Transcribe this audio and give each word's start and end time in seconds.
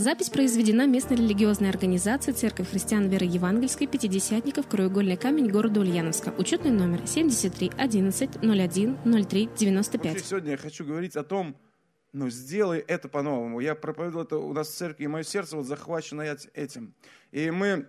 Запись 0.00 0.30
произведена 0.30 0.86
местной 0.86 1.18
религиозной 1.18 1.68
организацией 1.68 2.34
Церковь 2.34 2.70
христиан 2.70 3.10
веры 3.10 3.26
евангельской 3.26 3.86
пятидесятников 3.86 4.66
Краеугольный 4.66 5.18
камень 5.18 5.50
города 5.50 5.80
Ульяновска. 5.80 6.30
Учетный 6.38 6.70
номер 6.70 7.06
73 7.06 7.72
11 7.76 8.36
01 8.42 9.26
03 9.28 9.50
95. 9.58 10.12
Вообще, 10.12 10.24
сегодня 10.26 10.52
я 10.52 10.56
хочу 10.56 10.86
говорить 10.86 11.16
о 11.16 11.22
том, 11.22 11.54
ну, 12.14 12.30
сделай 12.30 12.78
это 12.78 13.10
по-новому. 13.10 13.60
Я 13.60 13.74
проповедовал 13.74 14.24
это 14.24 14.38
у 14.38 14.54
нас 14.54 14.68
в 14.68 14.74
церкви, 14.74 15.04
и 15.04 15.06
мое 15.06 15.22
сердце 15.22 15.54
вот 15.54 15.66
захвачено 15.66 16.22
этим. 16.54 16.94
И 17.30 17.50
мы, 17.50 17.86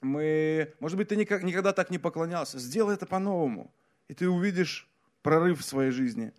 мы 0.00 0.72
может 0.80 0.96
быть, 0.96 1.08
ты 1.08 1.16
никогда 1.16 1.74
так 1.74 1.90
не 1.90 1.98
поклонялся. 1.98 2.58
Сделай 2.58 2.94
это 2.94 3.04
по-новому, 3.04 3.70
и 4.08 4.14
ты 4.14 4.30
увидишь 4.30 4.88
прорыв 5.20 5.60
в 5.60 5.64
своей 5.64 5.90
жизни. 5.90 6.32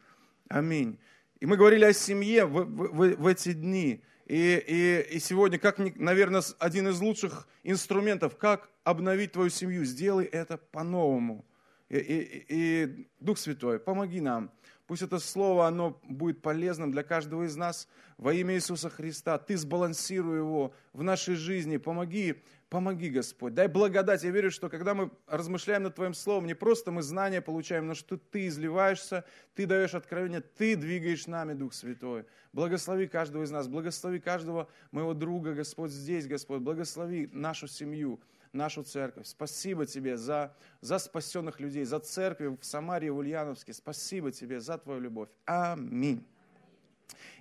Аминь. 0.49 0.97
И 1.41 1.45
мы 1.45 1.57
говорили 1.57 1.85
о 1.85 1.93
семье 1.93 2.45
в, 2.45 2.63
в, 2.63 3.15
в 3.17 3.27
эти 3.27 3.53
дни. 3.53 4.01
И, 4.25 4.63
и, 4.67 5.15
и 5.15 5.19
сегодня, 5.19 5.59
как, 5.59 5.77
наверное, 5.77 6.41
один 6.57 6.87
из 6.87 6.99
лучших 6.99 7.47
инструментов, 7.63 8.37
как 8.37 8.69
обновить 8.83 9.33
твою 9.33 9.49
семью, 9.49 9.85
сделай 9.85 10.25
это 10.25 10.57
по-новому. 10.57 11.45
И, 11.89 11.97
и, 11.97 12.45
и 12.49 13.07
Дух 13.19 13.37
Святой, 13.37 13.79
помоги 13.79 14.21
нам. 14.21 14.51
Пусть 14.87 15.03
это 15.03 15.19
слово, 15.19 15.67
оно 15.67 15.99
будет 16.03 16.41
полезным 16.41 16.91
для 16.91 17.03
каждого 17.03 17.43
из 17.43 17.55
нас 17.55 17.87
во 18.17 18.33
имя 18.33 18.55
Иисуса 18.55 18.89
Христа. 18.89 19.37
Ты 19.37 19.57
сбалансируй 19.57 20.37
его 20.37 20.73
в 20.93 21.03
нашей 21.03 21.35
жизни. 21.35 21.77
Помоги 21.77 22.43
Помоги, 22.75 23.09
Господь. 23.09 23.53
Дай 23.53 23.69
благодать. 23.69 24.23
Я 24.23 24.31
верю, 24.31 24.51
что 24.51 24.67
когда 24.67 24.93
мы 24.93 25.09
размышляем 25.27 25.83
над 25.83 25.95
Твоим 25.95 26.13
Словом, 26.13 26.45
не 26.45 26.55
просто 26.55 26.91
мы 26.91 27.03
знания 27.03 27.39
получаем, 27.39 27.87
но 27.87 27.93
что 27.93 28.17
Ты 28.17 28.47
изливаешься, 28.47 29.23
Ты 29.53 29.65
даешь 29.65 29.93
откровение, 29.93 30.41
Ты 30.41 30.75
двигаешь 30.75 31.25
нами, 31.25 31.53
Дух 31.53 31.73
Святой. 31.73 32.25
Благослови 32.51 33.07
каждого 33.07 33.43
из 33.43 33.49
нас, 33.49 33.69
благослови 33.69 34.19
каждого 34.19 34.67
моего 34.91 35.13
друга, 35.13 35.53
Господь, 35.53 35.91
здесь, 35.91 36.27
Господь. 36.27 36.59
Благослови 36.59 37.29
нашу 37.31 37.69
семью, 37.69 38.19
нашу 38.51 38.83
церковь. 38.83 39.25
Спасибо 39.25 39.85
Тебе 39.85 40.17
за, 40.17 40.53
за 40.81 40.99
спасенных 40.99 41.61
людей, 41.61 41.85
за 41.85 41.99
церковь 41.99 42.59
в 42.59 42.65
Самарии, 42.65 43.07
в 43.07 43.19
Ульяновске. 43.19 43.71
Спасибо 43.71 44.33
Тебе 44.33 44.59
за 44.59 44.77
Твою 44.77 44.99
любовь. 44.99 45.29
Аминь. 45.45 46.27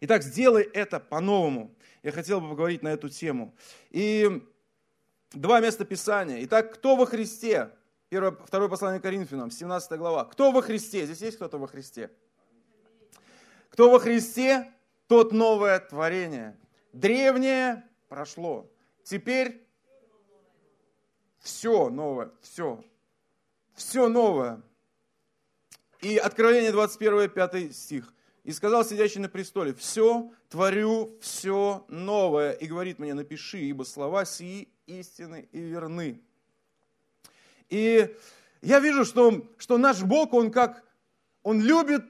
Итак, 0.01 0.23
сделай 0.23 0.63
это 0.63 1.01
по-новому. 1.01 1.75
Я 2.05 2.13
хотел 2.13 2.41
бы 2.41 2.51
поговорить 2.51 2.83
на 2.83 2.93
эту 2.93 3.09
тему. 3.09 3.53
И 3.91 4.41
Два 5.35 5.59
места 5.59 5.85
Писания. 5.85 6.45
Итак, 6.45 6.75
кто 6.75 6.95
во 6.95 7.07
Христе? 7.07 7.73
Первое, 8.09 8.31
второе 8.31 8.69
послание 8.69 9.01
Коринфянам, 9.01 9.51
17 9.51 9.99
глава. 9.99 10.25
Кто 10.27 10.53
во 10.53 10.63
Христе? 10.63 11.07
Здесь 11.07 11.23
есть 11.23 11.37
кто-то 11.37 11.59
во 11.59 11.67
Христе? 11.67 12.13
Кто 13.71 13.91
во 13.91 13.99
Христе, 13.99 14.73
тот 15.09 15.33
новое 15.33 15.81
творение. 15.81 16.57
Древнее 16.93 17.85
прошло. 18.09 18.71
Теперь 19.03 19.67
все 21.41 21.89
новое, 21.89 22.31
все. 22.41 22.85
Все 23.75 24.09
новое. 24.09 24.63
И 26.01 26.17
Откровение 26.17 26.71
21, 26.71 27.29
5 27.29 27.75
стих. 27.75 28.15
И 28.45 28.53
сказал 28.53 28.85
сидящий 28.85 29.21
на 29.21 29.29
престоле, 29.29 29.75
все 29.75 30.31
творю, 30.49 31.19
все 31.21 31.85
новое. 31.89 32.53
И 32.53 32.67
говорит 32.69 33.01
мне, 33.01 33.15
напиши, 33.15 33.59
ибо 33.59 33.83
слова 33.83 34.25
сии 34.25 34.69
истины 34.87 35.49
и 35.53 35.61
верны. 35.61 36.21
И 37.69 38.15
я 38.63 38.81
вижу, 38.81 39.05
что, 39.05 39.47
что 39.59 39.79
наш 39.79 40.03
Бог, 40.03 40.35
Он 40.35 40.51
как, 40.51 40.85
Он 41.43 41.61
любит 41.61 42.05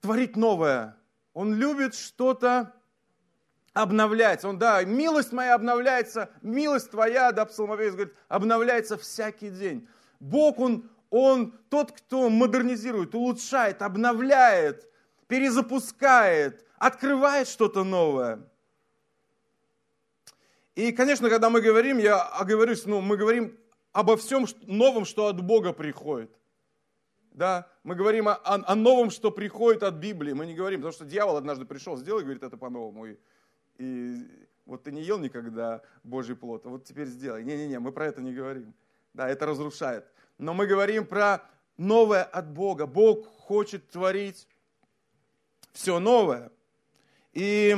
творить 0.00 0.36
новое. 0.36 0.96
Он 1.32 1.54
любит 1.54 1.94
что-то 1.94 2.74
обновлять. 3.72 4.44
Он, 4.44 4.58
да, 4.58 4.82
милость 4.84 5.32
моя 5.32 5.54
обновляется, 5.54 6.30
милость 6.42 6.90
твоя, 6.90 7.32
да, 7.32 7.44
псалмовец 7.44 7.94
говорит, 7.94 8.14
обновляется 8.28 8.96
всякий 8.96 9.50
день. 9.50 9.88
Бог, 10.18 10.58
Он, 10.58 10.90
Он 11.10 11.52
тот, 11.68 11.92
кто 11.92 12.28
модернизирует, 12.28 13.14
улучшает, 13.14 13.82
обновляет, 13.82 14.88
перезапускает, 15.28 16.66
открывает 16.78 17.46
что-то 17.46 17.84
новое. 17.84 18.40
И, 20.74 20.92
конечно, 20.92 21.28
когда 21.28 21.50
мы 21.50 21.60
говорим, 21.60 21.98
я 21.98 22.22
оговорюсь, 22.22 22.86
ну, 22.86 23.00
мы 23.00 23.16
говорим 23.16 23.58
обо 23.92 24.16
всем 24.16 24.46
новом, 24.62 25.04
что 25.04 25.26
от 25.26 25.40
Бога 25.40 25.72
приходит. 25.72 26.30
Да, 27.32 27.68
мы 27.84 27.94
говорим 27.94 28.28
о, 28.28 28.34
о, 28.44 28.74
новом, 28.74 29.10
что 29.10 29.30
приходит 29.30 29.82
от 29.82 29.94
Библии. 29.94 30.32
Мы 30.32 30.46
не 30.46 30.54
говорим, 30.54 30.80
потому 30.80 30.92
что 30.92 31.04
дьявол 31.04 31.36
однажды 31.36 31.64
пришел, 31.64 31.96
сделай, 31.96 32.22
говорит, 32.22 32.42
это 32.42 32.56
по-новому. 32.56 33.06
И, 33.06 33.16
и 33.78 34.26
вот 34.66 34.82
ты 34.82 34.92
не 34.92 35.02
ел 35.02 35.18
никогда 35.18 35.82
Божий 36.02 36.36
плод, 36.36 36.66
а 36.66 36.70
вот 36.70 36.84
теперь 36.84 37.06
сделай. 37.06 37.44
Не-не-не, 37.44 37.78
мы 37.78 37.92
про 37.92 38.06
это 38.06 38.20
не 38.20 38.32
говорим. 38.32 38.74
Да, 39.14 39.28
это 39.28 39.46
разрушает. 39.46 40.06
Но 40.38 40.54
мы 40.54 40.66
говорим 40.66 41.06
про 41.06 41.42
новое 41.76 42.22
от 42.22 42.50
Бога. 42.50 42.86
Бог 42.86 43.26
хочет 43.26 43.88
творить 43.90 44.46
все 45.72 45.98
новое. 45.98 46.50
И 47.32 47.76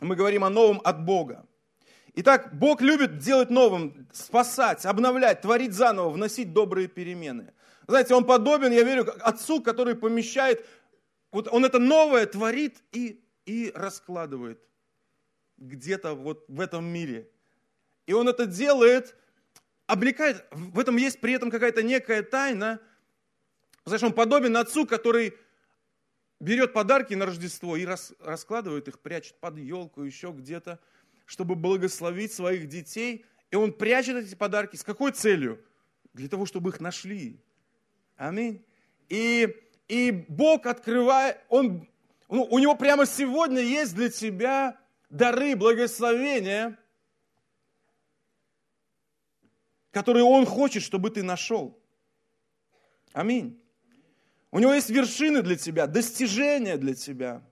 мы 0.00 0.16
говорим 0.16 0.44
о 0.44 0.50
новом 0.50 0.80
от 0.84 1.04
Бога. 1.04 1.46
Итак, 2.14 2.50
Бог 2.52 2.82
любит 2.82 3.18
делать 3.18 3.50
новым, 3.50 4.08
спасать, 4.12 4.84
обновлять, 4.84 5.42
творить 5.42 5.72
заново, 5.72 6.10
вносить 6.10 6.52
добрые 6.52 6.88
перемены. 6.88 7.52
Знаете, 7.86 8.14
Он 8.14 8.24
подобен, 8.24 8.72
я 8.72 8.82
верю, 8.82 9.06
отцу, 9.20 9.62
который 9.62 9.94
помещает, 9.94 10.66
вот 11.32 11.48
он 11.48 11.64
это 11.64 11.78
новое 11.78 12.26
творит 12.26 12.82
и, 12.92 13.22
и 13.46 13.70
раскладывает 13.74 14.60
где-то 15.58 16.14
вот 16.14 16.44
в 16.48 16.60
этом 16.60 16.84
мире. 16.84 17.30
И 18.06 18.12
он 18.12 18.28
это 18.28 18.46
делает, 18.46 19.14
облекает, 19.86 20.44
в 20.50 20.78
этом 20.78 20.96
есть 20.96 21.20
при 21.20 21.34
этом 21.34 21.50
какая-то 21.50 21.82
некая 21.82 22.22
тайна. 22.22 22.80
Знаешь, 23.84 24.02
он 24.02 24.12
подобен 24.12 24.56
отцу, 24.56 24.86
который 24.86 25.34
берет 26.40 26.72
подарки 26.72 27.14
на 27.14 27.26
Рождество 27.26 27.76
и 27.76 27.84
рас, 27.84 28.12
раскладывает 28.20 28.88
их, 28.88 28.98
прячет 28.98 29.38
под 29.38 29.58
елку, 29.58 30.02
еще 30.02 30.32
где-то, 30.32 30.80
чтобы 31.26 31.54
благословить 31.54 32.32
своих 32.32 32.66
детей. 32.66 33.24
И 33.50 33.56
он 33.56 33.72
прячет 33.72 34.16
эти 34.16 34.34
подарки 34.34 34.76
с 34.76 34.82
какой 34.82 35.12
целью? 35.12 35.62
Для 36.14 36.28
того, 36.28 36.46
чтобы 36.46 36.70
их 36.70 36.80
нашли. 36.80 37.38
Аминь. 38.16 38.64
И, 39.08 39.54
и 39.86 40.24
Бог 40.28 40.66
открывает, 40.66 41.38
он, 41.48 41.88
ну, 42.28 42.44
у 42.44 42.58
него 42.58 42.74
прямо 42.74 43.06
сегодня 43.06 43.60
есть 43.60 43.94
для 43.94 44.08
тебя 44.08 44.78
дары, 45.08 45.54
благословения, 45.56 46.78
которые 49.90 50.24
он 50.24 50.46
хочет, 50.46 50.82
чтобы 50.82 51.10
ты 51.10 51.22
нашел. 51.22 51.78
Аминь. 53.12 53.60
У 54.52 54.58
него 54.58 54.74
есть 54.74 54.90
вершины 54.90 55.42
для 55.42 55.56
тебя, 55.56 55.86
достижения 55.86 56.76
для 56.76 56.94
тебя. 56.94 57.42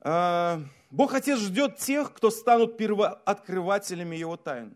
А, 0.00 0.62
Бог 0.90 1.14
Отец 1.14 1.38
ждет 1.38 1.78
тех, 1.78 2.12
кто 2.12 2.30
станут 2.30 2.76
первооткрывателями 2.76 4.16
Его 4.16 4.36
тайн. 4.36 4.74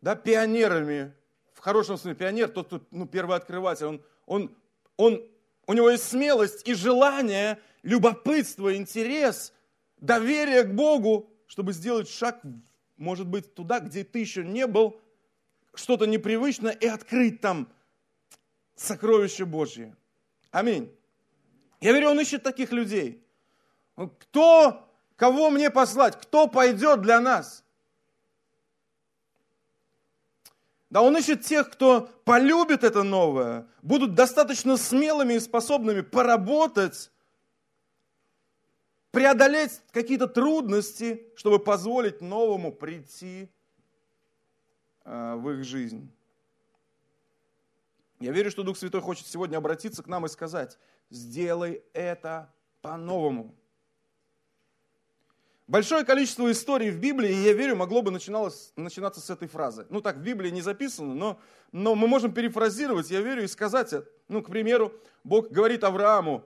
Да, 0.00 0.14
пионерами, 0.14 1.12
в 1.54 1.60
хорошем 1.60 1.96
смысле, 1.96 2.14
пионер, 2.14 2.48
тот, 2.48 2.66
кто 2.66 2.86
ну, 2.90 3.06
первооткрыватель, 3.06 3.86
он, 3.86 4.04
он, 4.26 4.56
он, 4.96 5.28
у 5.66 5.72
него 5.72 5.90
есть 5.90 6.04
смелость 6.04 6.66
и 6.68 6.74
желание, 6.74 7.58
любопытство, 7.82 8.76
интерес, 8.76 9.52
доверие 9.96 10.62
к 10.64 10.74
Богу, 10.74 11.30
чтобы 11.46 11.72
сделать 11.72 12.08
шаг, 12.08 12.40
может 12.96 13.26
быть, 13.26 13.54
туда, 13.54 13.80
где 13.80 14.04
ты 14.04 14.20
еще 14.20 14.44
не 14.44 14.66
был, 14.66 15.00
что-то 15.74 16.06
непривычное, 16.06 16.72
и 16.72 16.86
открыть 16.86 17.40
там 17.40 17.68
сокровище 18.80 19.44
Божье. 19.44 19.96
Аминь. 20.50 20.92
Я 21.80 21.92
верю, 21.92 22.10
он 22.10 22.20
ищет 22.20 22.42
таких 22.42 22.72
людей. 22.72 23.22
Кто, 23.94 24.88
кого 25.16 25.50
мне 25.50 25.70
послать? 25.70 26.20
Кто 26.20 26.48
пойдет 26.48 27.02
для 27.02 27.20
нас? 27.20 27.64
Да, 30.90 31.02
он 31.02 31.16
ищет 31.16 31.42
тех, 31.42 31.70
кто 31.70 32.08
полюбит 32.24 32.82
это 32.82 33.02
новое, 33.02 33.66
будут 33.82 34.14
достаточно 34.14 34.78
смелыми 34.78 35.34
и 35.34 35.40
способными 35.40 36.00
поработать, 36.00 37.10
преодолеть 39.10 39.82
какие-то 39.90 40.28
трудности, 40.28 41.26
чтобы 41.36 41.58
позволить 41.58 42.22
новому 42.22 42.72
прийти 42.72 43.50
э, 45.04 45.34
в 45.34 45.50
их 45.50 45.64
жизнь. 45.64 46.10
Я 48.20 48.32
верю, 48.32 48.50
что 48.50 48.64
Дух 48.64 48.76
Святой 48.76 49.00
хочет 49.00 49.26
сегодня 49.26 49.58
обратиться 49.58 50.02
к 50.02 50.08
нам 50.08 50.26
и 50.26 50.28
сказать, 50.28 50.78
сделай 51.10 51.82
это 51.92 52.52
по-новому. 52.82 53.54
Большое 55.68 56.04
количество 56.04 56.50
историй 56.50 56.90
в 56.90 56.98
Библии, 56.98 57.30
я 57.30 57.52
верю, 57.52 57.76
могло 57.76 58.00
бы 58.00 58.10
начинаться 58.10 59.20
с 59.20 59.30
этой 59.30 59.48
фразы. 59.48 59.86
Ну 59.90 60.00
так 60.00 60.16
в 60.16 60.22
Библии 60.22 60.50
не 60.50 60.62
записано, 60.62 61.14
но, 61.14 61.38
но 61.72 61.94
мы 61.94 62.08
можем 62.08 62.32
перефразировать, 62.32 63.10
я 63.10 63.20
верю, 63.20 63.44
и 63.44 63.46
сказать, 63.46 63.92
ну, 64.28 64.42
к 64.42 64.48
примеру, 64.48 64.94
Бог 65.24 65.50
говорит 65.50 65.84
Аврааму, 65.84 66.44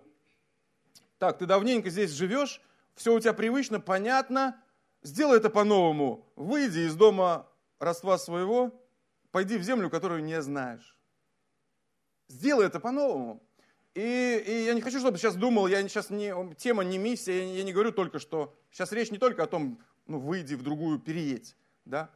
так, 1.19 1.39
ты 1.39 1.47
давненько 1.47 1.89
здесь 1.89 2.11
живешь, 2.11 2.61
все 2.97 3.15
у 3.15 3.21
тебя 3.21 3.33
привычно, 3.33 3.79
понятно, 3.79 4.61
сделай 5.03 5.37
это 5.37 5.51
по-новому. 5.51 6.27
Выйди 6.35 6.81
из 6.81 6.97
дома 6.97 7.49
родства 7.79 8.19
своего, 8.19 8.73
пойди 9.31 9.57
в 9.57 9.63
землю, 9.63 9.89
которую 9.89 10.25
не 10.25 10.43
знаешь. 10.43 10.99
Сделай 12.33 12.67
это 12.67 12.81
по-новому. 12.81 13.43
И, 13.95 14.01
и 14.47 14.65
я 14.65 14.73
не 14.73 14.81
хочу, 14.81 14.99
чтобы 14.99 15.19
сейчас 15.19 15.35
думал, 15.35 15.67
я 15.67 15.87
сейчас 15.87 16.09
не, 16.09 16.33
тема 16.55 16.83
не 16.83 16.97
миссия, 16.97 17.47
я, 17.47 17.57
я 17.57 17.63
не 17.63 17.75
говорю 17.75 17.93
только, 17.93 18.19
что 18.19 18.57
сейчас 18.71 18.91
речь 18.93 19.11
не 19.11 19.19
только 19.19 19.43
о 19.43 19.47
том, 19.47 19.79
ну, 20.07 20.19
выйди 20.19 20.55
в 20.55 20.63
другую, 20.63 20.99
переедь, 20.99 21.55
да. 21.85 22.11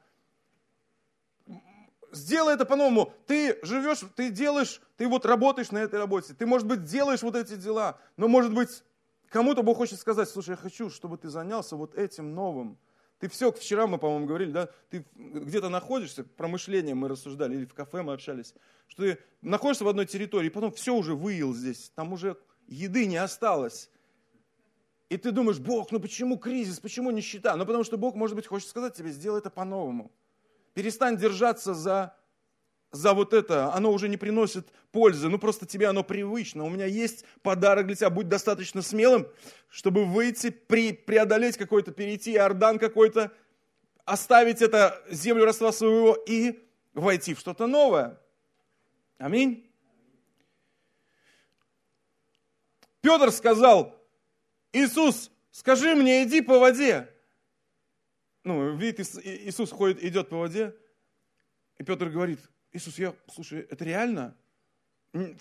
Сделай 2.13 2.55
это 2.55 2.65
по-новому. 2.65 3.13
Ты 3.27 3.59
живешь, 3.63 4.01
ты 4.17 4.31
делаешь, 4.31 4.81
ты 4.97 5.07
вот 5.07 5.27
работаешь 5.27 5.71
на 5.71 5.79
этой 5.79 5.99
работе, 5.99 6.33
ты, 6.33 6.47
может 6.47 6.67
быть, 6.67 6.85
делаешь 6.85 7.23
вот 7.23 7.37
эти 7.37 7.57
дела, 7.57 7.99
но, 8.17 8.27
может 8.27 8.55
быть, 8.55 8.85
кому-то 9.29 9.63
Бог 9.63 9.77
хочет 9.77 10.01
сказать, 10.01 10.31
слушай, 10.31 10.51
я 10.51 10.57
хочу, 10.57 10.89
чтобы 10.89 11.19
ты 11.19 11.29
занялся 11.29 11.77
вот 11.77 11.95
этим 11.95 12.35
новым. 12.35 12.79
Ты 13.19 13.29
все, 13.29 13.51
вчера 13.51 13.87
мы, 13.87 13.99
по-моему, 13.99 14.27
говорили, 14.27 14.51
да, 14.51 14.69
ты 14.91 15.07
где-то 15.15 15.69
находишься, 15.69 16.25
про 16.25 16.49
мышление 16.49 16.95
мы 16.95 17.09
рассуждали, 17.09 17.57
или 17.57 17.65
в 17.65 17.73
кафе 17.73 18.03
мы 18.03 18.13
общались, 18.13 18.55
что 18.89 19.05
ты 19.05 19.19
находишься 19.41 19.85
в 19.85 19.89
одной 19.89 20.07
территории, 20.07 20.49
и 20.49 20.51
потом 20.51 20.71
все 20.73 20.95
уже 20.95 21.15
выел 21.15 21.55
здесь, 21.55 21.91
там 21.95 22.13
уже 22.13 22.37
еды 22.67 23.07
не 23.07 23.17
осталось. 23.17 23.91
И 25.09 25.17
ты 25.17 25.31
думаешь, 25.31 25.59
Бог, 25.59 25.93
ну 25.93 26.01
почему 26.01 26.37
кризис, 26.37 26.81
почему 26.81 27.11
нищета? 27.11 27.57
Ну 27.57 27.65
потому 27.65 27.85
что 27.85 27.97
Бог, 27.97 28.17
может 28.17 28.37
быть, 28.37 28.47
хочет 28.47 28.69
сказать 28.69 28.95
тебе, 28.95 29.11
сделай 29.11 29.39
это 29.39 29.51
по-новому. 29.51 30.11
Перестань 30.75 31.17
держаться 31.17 31.75
за 31.75 32.17
за 32.93 33.13
вот 33.13 33.33
это, 33.33 33.73
оно 33.75 33.93
уже 33.93 34.09
не 34.09 34.17
приносит 34.17 34.69
пользы, 34.93 35.29
ну 35.29 35.39
просто 35.39 35.67
тебе 35.67 35.89
оно 35.89 36.03
привычно. 36.03 36.65
У 36.65 36.71
меня 36.71 36.87
есть 36.87 37.25
подарок 37.43 37.87
для 37.87 37.97
тебя, 37.97 38.11
будь 38.11 38.29
достаточно 38.29 38.83
смелым, 38.83 39.27
чтобы 39.69 40.05
выйти, 40.05 40.51
при, 40.51 40.93
преодолеть 40.93 41.57
какой-то, 41.57 41.93
перейти 41.93 42.33
Иордан 42.33 42.79
какой-то, 42.79 43.33
оставить 44.05 44.63
это 44.63 45.03
землю 45.11 45.45
родства 45.45 45.73
своего 45.73 46.17
и 46.27 46.65
войти 46.95 47.35
в 47.35 47.41
что-то 47.41 47.67
новое. 47.67 48.19
Аминь. 49.19 49.71
Петр 53.01 53.31
сказал, 53.31 53.97
Иисус, 54.73 55.31
скажи 55.51 55.95
мне, 55.95 56.25
иди 56.25 56.41
по 56.41 56.59
воде. 56.59 57.13
Ну, 58.43 58.77
видит, 58.77 59.01
Иисус 59.25 59.71
ходит, 59.71 60.03
идет 60.03 60.29
по 60.29 60.39
воде, 60.39 60.75
и 61.79 61.85
Петр 61.85 62.09
говорит, 62.09 62.41
Иисус, 62.77 62.99
я, 62.99 63.15
слушай, 63.33 63.61
это 63.61 63.85
реально? 63.87 64.37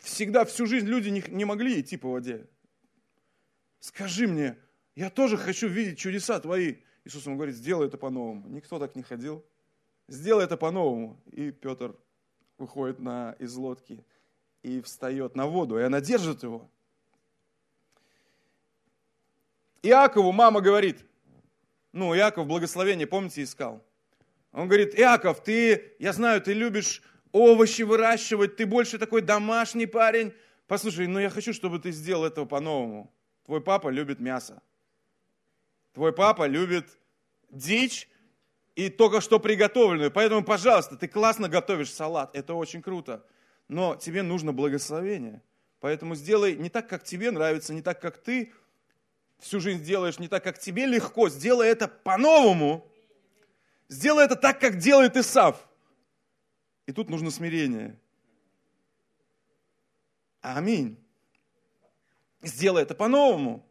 Всегда, 0.02 0.46
всю 0.46 0.66
жизнь 0.66 0.88
люди 0.88 1.10
не, 1.10 1.22
не 1.28 1.44
могли 1.44 1.82
идти 1.82 1.98
по 1.98 2.12
воде. 2.12 2.48
Скажи 3.80 4.26
мне, 4.26 4.58
я 4.96 5.10
тоже 5.10 5.36
хочу 5.36 5.68
видеть 5.68 6.00
чудеса 6.00 6.40
твои. 6.40 6.78
Иисус 7.04 7.26
ему 7.26 7.36
говорит, 7.36 7.56
сделай 7.56 7.88
это 7.88 7.98
по-новому. 7.98 8.48
Никто 8.48 8.80
так 8.80 8.96
не 8.96 9.04
ходил. 9.04 9.46
Сделай 10.08 10.46
это 10.46 10.56
по-новому. 10.56 11.22
И 11.34 11.52
Петр 11.52 11.98
выходит 12.58 13.00
на, 13.00 13.36
из 13.38 13.54
лодки 13.56 14.06
и 14.64 14.82
встает 14.82 15.36
на 15.36 15.46
воду, 15.46 15.78
и 15.78 15.84
она 15.84 16.00
держит 16.00 16.42
его. 16.44 16.70
Иакову 19.84 20.32
мама 20.32 20.62
говорит, 20.62 21.06
ну, 21.92 22.16
Иаков 22.16 22.48
благословение, 22.48 23.06
помните, 23.06 23.44
искал. 23.44 23.86
Он 24.54 24.70
говорит, 24.70 24.98
Иаков, 24.98 25.44
ты, 25.44 25.96
я 26.00 26.14
знаю, 26.14 26.42
ты 26.42 26.54
любишь 26.54 27.04
овощи 27.36 27.82
выращивать, 27.82 28.56
ты 28.56 28.66
больше 28.66 28.98
такой 28.98 29.22
домашний 29.22 29.86
парень. 29.86 30.34
Послушай, 30.68 31.08
ну 31.08 31.20
я 31.20 31.30
хочу, 31.30 31.52
чтобы 31.54 31.80
ты 31.80 31.92
сделал 31.92 32.24
этого 32.24 32.46
по-новому. 32.46 33.12
Твой 33.46 33.60
папа 33.60 33.90
любит 33.90 34.22
мясо. 34.22 34.62
Твой 35.94 36.14
папа 36.14 36.48
любит 36.48 36.98
дичь 37.50 38.08
и 38.76 38.88
только 38.90 39.20
что 39.20 39.40
приготовленную. 39.40 40.12
Поэтому, 40.12 40.46
пожалуйста, 40.46 40.96
ты 40.96 41.10
классно 41.10 41.50
готовишь 41.50 41.92
салат, 41.92 42.34
это 42.34 42.54
очень 42.54 42.82
круто. 42.82 43.26
Но 43.68 43.98
тебе 43.98 44.24
нужно 44.24 44.54
благословение. 44.54 45.42
Поэтому 45.82 46.16
сделай 46.16 46.56
не 46.56 46.70
так, 46.70 46.88
как 46.88 47.04
тебе 47.04 47.32
нравится, 47.32 47.74
не 47.74 47.82
так, 47.82 48.00
как 48.00 48.18
ты 48.18 48.54
всю 49.40 49.60
жизнь 49.60 49.84
делаешь, 49.84 50.20
не 50.20 50.30
так, 50.30 50.42
как 50.44 50.58
тебе 50.58 50.86
легко. 50.86 51.28
Сделай 51.28 51.68
это 51.68 51.90
по-новому. 51.90 52.90
Сделай 53.90 54.24
это 54.24 54.38
так, 54.38 54.60
как 54.60 54.78
делает 54.78 55.18
Исав. 55.18 55.68
И 56.88 56.92
тут 56.92 57.10
нужно 57.10 57.32
смирение. 57.32 58.00
Аминь. 60.42 60.98
Сделай 62.44 62.84
это 62.84 62.94
по-новому. 62.94 63.66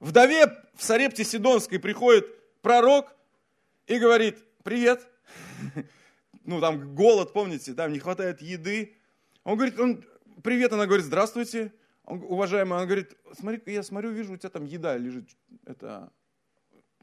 Вдове 0.00 0.46
в 0.74 0.82
Сарепте 0.82 1.24
Сидонской 1.24 1.78
приходит 1.78 2.26
пророк 2.62 3.14
и 3.86 3.98
говорит, 3.98 4.38
привет. 4.62 5.06
Ну, 6.48 6.60
там 6.60 6.94
голод, 6.94 7.32
помните, 7.32 7.74
там 7.74 7.92
не 7.92 7.98
хватает 7.98 8.40
еды. 8.40 8.94
Он 9.42 9.56
говорит, 9.56 9.80
он, 9.80 10.04
привет, 10.44 10.72
она 10.72 10.86
говорит, 10.86 11.04
здравствуйте. 11.04 11.72
Он, 12.04 12.22
уважаемый, 12.22 12.78
он 12.78 12.86
говорит, 12.86 13.16
смотри, 13.36 13.60
я 13.66 13.82
смотрю, 13.82 14.12
вижу, 14.12 14.34
у 14.34 14.36
тебя 14.36 14.50
там 14.50 14.64
еда 14.64 14.96
лежит. 14.96 15.28
Это, 15.64 16.12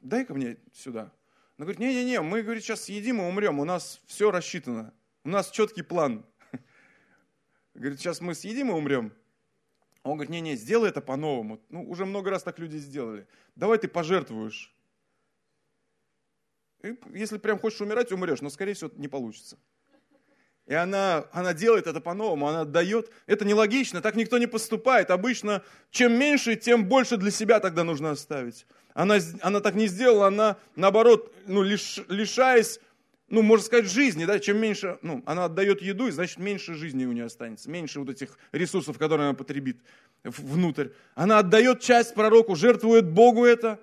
дай-ка 0.02 0.34
мне 0.34 0.56
сюда. 0.72 1.12
Она 1.58 1.66
говорит, 1.66 1.80
не-не-не, 1.80 2.22
мы, 2.22 2.42
говорит, 2.42 2.64
сейчас 2.64 2.84
съедим 2.84 3.22
и 3.22 3.26
умрем, 3.26 3.60
у 3.60 3.66
нас 3.66 4.00
все 4.06 4.32
рассчитано. 4.32 4.94
У 5.24 5.30
нас 5.30 5.50
четкий 5.50 5.84
план. 5.84 6.26
Говорит, 7.74 8.00
сейчас 8.00 8.20
мы 8.20 8.36
съедим 8.36 8.70
и 8.70 8.74
умрем. 8.74 9.14
Он 10.04 10.18
говорит, 10.18 10.32
не-не, 10.32 10.56
сделай 10.58 10.90
это 10.90 11.00
по-новому. 11.00 11.62
Ну, 11.70 11.90
уже 11.90 12.06
много 12.06 12.30
раз 12.30 12.44
так 12.44 12.60
люди 12.60 12.76
сделали. 12.76 13.26
Давай 13.56 13.78
ты 13.78 13.88
пожертвуешь. 13.88 14.76
И 16.84 16.98
если 17.14 17.38
прям 17.38 17.58
хочешь 17.58 17.80
умирать, 17.80 18.12
умрешь, 18.12 18.42
но, 18.42 18.50
скорее 18.50 18.74
всего, 18.74 18.92
не 18.96 19.08
получится. 19.08 19.58
И 20.66 20.74
она, 20.74 21.26
она 21.32 21.54
делает 21.54 21.88
это 21.88 22.02
по-новому, 22.02 22.50
она 22.50 22.62
отдает. 22.62 23.12
Это 23.28 23.46
нелогично, 23.46 24.02
так 24.02 24.16
никто 24.16 24.38
не 24.38 24.48
поступает. 24.48 25.10
Обычно, 25.10 25.64
чем 25.90 26.20
меньше, 26.20 26.58
тем 26.58 26.86
больше 26.86 27.16
для 27.16 27.32
себя 27.32 27.62
тогда 27.62 27.86
нужно 27.86 28.12
оставить. 28.12 28.66
Она, 28.94 29.20
она 29.42 29.62
так 29.62 29.76
не 29.76 29.88
сделала, 29.88 30.28
она, 30.28 30.58
наоборот, 30.76 31.34
ну, 31.48 31.64
лиш, 31.64 32.02
лишаясь 32.10 32.82
ну, 33.34 33.42
можно 33.42 33.66
сказать, 33.66 33.86
жизни, 33.86 34.26
да, 34.26 34.40
чем 34.40 34.58
меньше, 34.58 35.00
ну, 35.02 35.24
она 35.26 35.46
отдает 35.46 35.82
еду, 35.82 36.06
и 36.06 36.12
значит, 36.12 36.38
меньше 36.38 36.76
жизни 36.76 37.04
у 37.06 37.12
нее 37.14 37.26
останется, 37.26 37.68
меньше 37.68 38.00
вот 38.00 38.10
этих 38.10 38.38
ресурсов, 38.52 39.00
которые 39.00 39.30
она 39.30 39.36
потребит 39.36 39.82
внутрь. 40.24 40.90
Она 41.16 41.40
отдает 41.40 41.82
часть 41.82 42.14
пророку, 42.14 42.56
жертвует 42.56 43.10
Богу 43.10 43.44
это, 43.44 43.80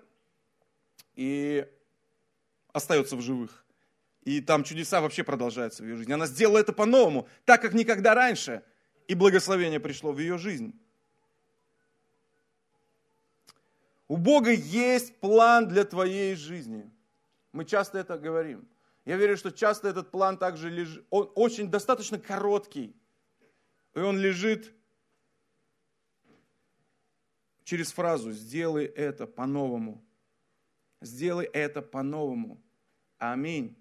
и 1.16 1.66
остается 2.72 3.16
в 3.16 3.22
живых. 3.22 3.64
И 4.22 4.40
там 4.40 4.62
чудеса 4.62 5.00
вообще 5.00 5.24
продолжаются 5.24 5.82
в 5.82 5.86
ее 5.86 5.96
жизни. 5.96 6.12
Она 6.12 6.26
сделала 6.26 6.58
это 6.58 6.72
по-новому, 6.72 7.26
так 7.44 7.60
как 7.60 7.72
никогда 7.72 8.14
раньше, 8.14 8.62
и 9.08 9.16
благословение 9.16 9.80
пришло 9.80 10.12
в 10.12 10.20
ее 10.20 10.38
жизнь. 10.38 10.78
У 14.06 14.16
Бога 14.16 14.52
есть 14.52 15.18
план 15.18 15.66
для 15.66 15.82
твоей 15.82 16.36
жизни. 16.36 16.88
Мы 17.50 17.64
часто 17.64 17.98
это 17.98 18.16
говорим. 18.16 18.68
Я 19.10 19.16
верю, 19.16 19.36
что 19.36 19.50
часто 19.50 19.88
этот 19.88 20.12
план 20.12 20.38
также 20.38 20.70
лежит, 20.70 21.04
он 21.10 21.32
очень 21.34 21.68
достаточно 21.68 22.16
короткий, 22.16 22.94
и 23.92 23.98
он 23.98 24.16
лежит 24.16 24.72
через 27.64 27.90
фразу 27.90 28.30
«сделай 28.30 28.84
это 28.84 29.26
по-новому». 29.26 30.00
Сделай 31.00 31.46
это 31.46 31.82
по-новому. 31.82 32.62
Аминь. 33.18 33.76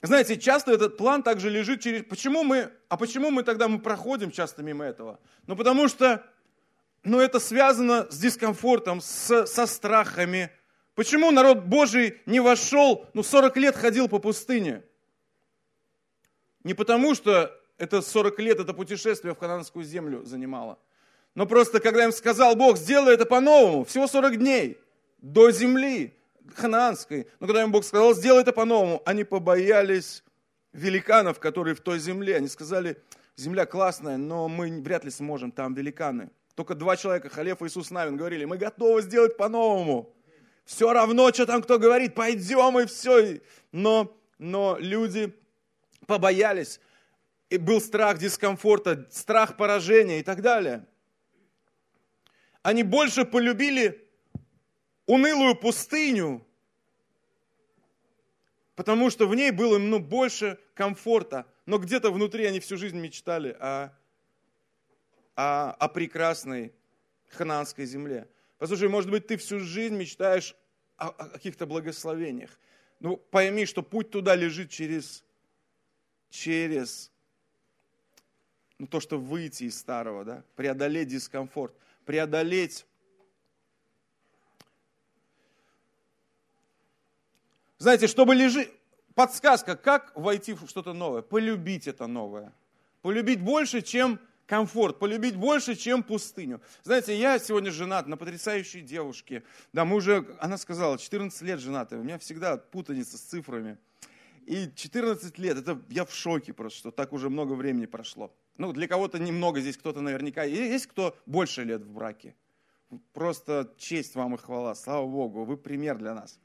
Знаете, 0.00 0.40
часто 0.40 0.72
этот 0.72 0.96
план 0.96 1.22
также 1.22 1.48
лежит 1.48 1.82
через... 1.82 2.02
Почему 2.02 2.42
мы... 2.42 2.72
А 2.88 2.96
почему 2.96 3.30
мы 3.30 3.44
тогда 3.44 3.68
мы 3.68 3.78
проходим 3.78 4.32
часто 4.32 4.64
мимо 4.64 4.84
этого? 4.84 5.20
Ну, 5.46 5.54
потому 5.54 5.86
что 5.86 6.26
но 7.04 7.20
это 7.20 7.40
связано 7.40 8.06
с 8.10 8.18
дискомфортом, 8.18 9.00
с, 9.00 9.46
со 9.46 9.66
страхами. 9.66 10.50
Почему 10.94 11.30
народ 11.30 11.64
Божий 11.64 12.20
не 12.26 12.40
вошел, 12.40 13.06
ну 13.14 13.22
40 13.22 13.56
лет 13.56 13.76
ходил 13.76 14.08
по 14.08 14.18
пустыне? 14.18 14.82
Не 16.64 16.74
потому, 16.74 17.14
что 17.14 17.58
это 17.78 18.02
40 18.02 18.38
лет, 18.40 18.60
это 18.60 18.72
путешествие 18.72 19.34
в 19.34 19.38
Хананскую 19.38 19.84
землю 19.84 20.24
занимало. 20.24 20.78
Но 21.34 21.46
просто, 21.46 21.80
когда 21.80 22.04
им 22.04 22.12
сказал 22.12 22.54
Бог, 22.54 22.76
сделай 22.76 23.14
это 23.14 23.24
по-новому, 23.24 23.84
всего 23.84 24.06
40 24.06 24.38
дней, 24.38 24.78
до 25.18 25.50
земли 25.50 26.14
ханаанской. 26.54 27.26
Но 27.40 27.46
когда 27.46 27.62
им 27.62 27.72
Бог 27.72 27.84
сказал, 27.84 28.14
сделай 28.14 28.42
это 28.42 28.52
по-новому, 28.52 29.02
они 29.06 29.24
побоялись 29.24 30.22
великанов, 30.72 31.38
которые 31.38 31.74
в 31.74 31.80
той 31.80 31.98
земле. 31.98 32.36
Они 32.36 32.48
сказали, 32.48 33.00
земля 33.36 33.66
классная, 33.66 34.16
но 34.16 34.48
мы 34.48 34.80
вряд 34.82 35.04
ли 35.04 35.10
сможем, 35.10 35.52
там 35.52 35.74
великаны. 35.74 36.30
Только 36.54 36.74
два 36.74 36.96
человека, 36.96 37.28
Халев 37.28 37.62
и 37.62 37.66
Иисус 37.66 37.90
Навин, 37.90 38.16
говорили, 38.16 38.44
мы 38.44 38.58
готовы 38.58 39.00
сделать 39.02 39.36
по-новому. 39.36 40.14
Все 40.64 40.92
равно, 40.92 41.32
что 41.32 41.46
там 41.46 41.62
кто 41.62 41.78
говорит, 41.78 42.14
пойдем 42.14 42.78
и 42.78 42.86
все. 42.86 43.40
Но, 43.72 44.16
но 44.38 44.76
люди 44.78 45.34
побоялись. 46.06 46.80
и 47.48 47.58
был 47.58 47.80
страх 47.80 48.18
дискомфорта, 48.18 49.06
страх 49.10 49.56
поражения 49.56 50.20
и 50.20 50.22
так 50.22 50.40
далее. 50.40 50.86
Они 52.62 52.82
больше 52.82 53.24
полюбили 53.24 54.08
унылую 55.06 55.56
пустыню, 55.56 56.46
потому 58.74 59.10
что 59.10 59.26
в 59.26 59.34
ней 59.34 59.50
было 59.50 59.78
ну, 59.78 59.98
больше 59.98 60.58
комфорта. 60.74 61.46
Но 61.66 61.78
где-то 61.78 62.10
внутри 62.10 62.46
они 62.46 62.60
всю 62.60 62.76
жизнь 62.76 62.98
мечтали 62.98 63.56
о, 63.60 63.90
о, 65.34 65.70
о 65.72 65.88
прекрасной 65.88 66.72
хананской 67.30 67.86
земле. 67.86 68.28
Послушай, 68.58 68.88
может 68.88 69.10
быть, 69.10 69.26
ты 69.26 69.36
всю 69.36 69.60
жизнь 69.60 69.96
мечтаешь 69.96 70.54
о, 70.96 71.08
о 71.08 71.28
каких-то 71.30 71.66
благословениях. 71.66 72.58
Ну, 73.00 73.16
пойми, 73.16 73.66
что 73.66 73.82
путь 73.82 74.10
туда 74.10 74.34
лежит 74.36 74.70
через, 74.70 75.24
через 76.30 77.10
ну, 78.78 78.86
то, 78.86 79.00
что 79.00 79.18
выйти 79.18 79.64
из 79.64 79.78
старого, 79.78 80.24
да, 80.24 80.44
преодолеть 80.54 81.08
дискомфорт, 81.08 81.74
преодолеть 82.04 82.86
Знаете, 87.82 88.06
чтобы 88.06 88.36
лежит, 88.36 88.72
подсказка, 89.16 89.74
как 89.74 90.12
войти 90.14 90.52
в 90.52 90.68
что-то 90.68 90.92
новое, 90.92 91.20
полюбить 91.20 91.88
это 91.88 92.06
новое. 92.06 92.52
Полюбить 93.00 93.40
больше, 93.40 93.82
чем 93.82 94.20
комфорт, 94.52 94.98
полюбить 94.98 95.34
больше, 95.34 95.74
чем 95.74 96.02
пустыню. 96.02 96.60
Знаете, 96.82 97.18
я 97.18 97.38
сегодня 97.38 97.70
женат 97.70 98.06
на 98.06 98.18
потрясающей 98.18 98.82
девушке. 98.82 99.44
Да, 99.72 99.86
мы 99.86 99.96
уже, 99.96 100.26
она 100.40 100.58
сказала, 100.58 100.98
14 100.98 101.40
лет 101.40 101.58
женаты. 101.58 101.96
У 101.96 102.02
меня 102.02 102.18
всегда 102.18 102.58
путаница 102.58 103.16
с 103.16 103.22
цифрами. 103.22 103.78
И 104.44 104.68
14 104.76 105.38
лет, 105.38 105.56
это 105.56 105.80
я 105.88 106.04
в 106.04 106.12
шоке 106.12 106.52
просто, 106.52 106.78
что 106.80 106.90
так 106.90 107.14
уже 107.14 107.30
много 107.30 107.54
времени 107.54 107.86
прошло. 107.86 108.30
Ну, 108.58 108.74
для 108.74 108.86
кого-то 108.86 109.18
немного, 109.18 109.58
здесь 109.62 109.78
кто-то 109.78 110.02
наверняка. 110.02 110.42
Есть 110.42 110.86
кто 110.86 111.16
больше 111.24 111.64
лет 111.64 111.80
в 111.80 111.90
браке? 111.90 112.34
Просто 113.14 113.72
честь 113.78 114.14
вам 114.16 114.34
и 114.34 114.36
хвала, 114.36 114.74
слава 114.74 115.06
Богу, 115.06 115.44
вы 115.44 115.56
пример 115.56 115.96
для 115.96 116.12
нас. 116.12 116.38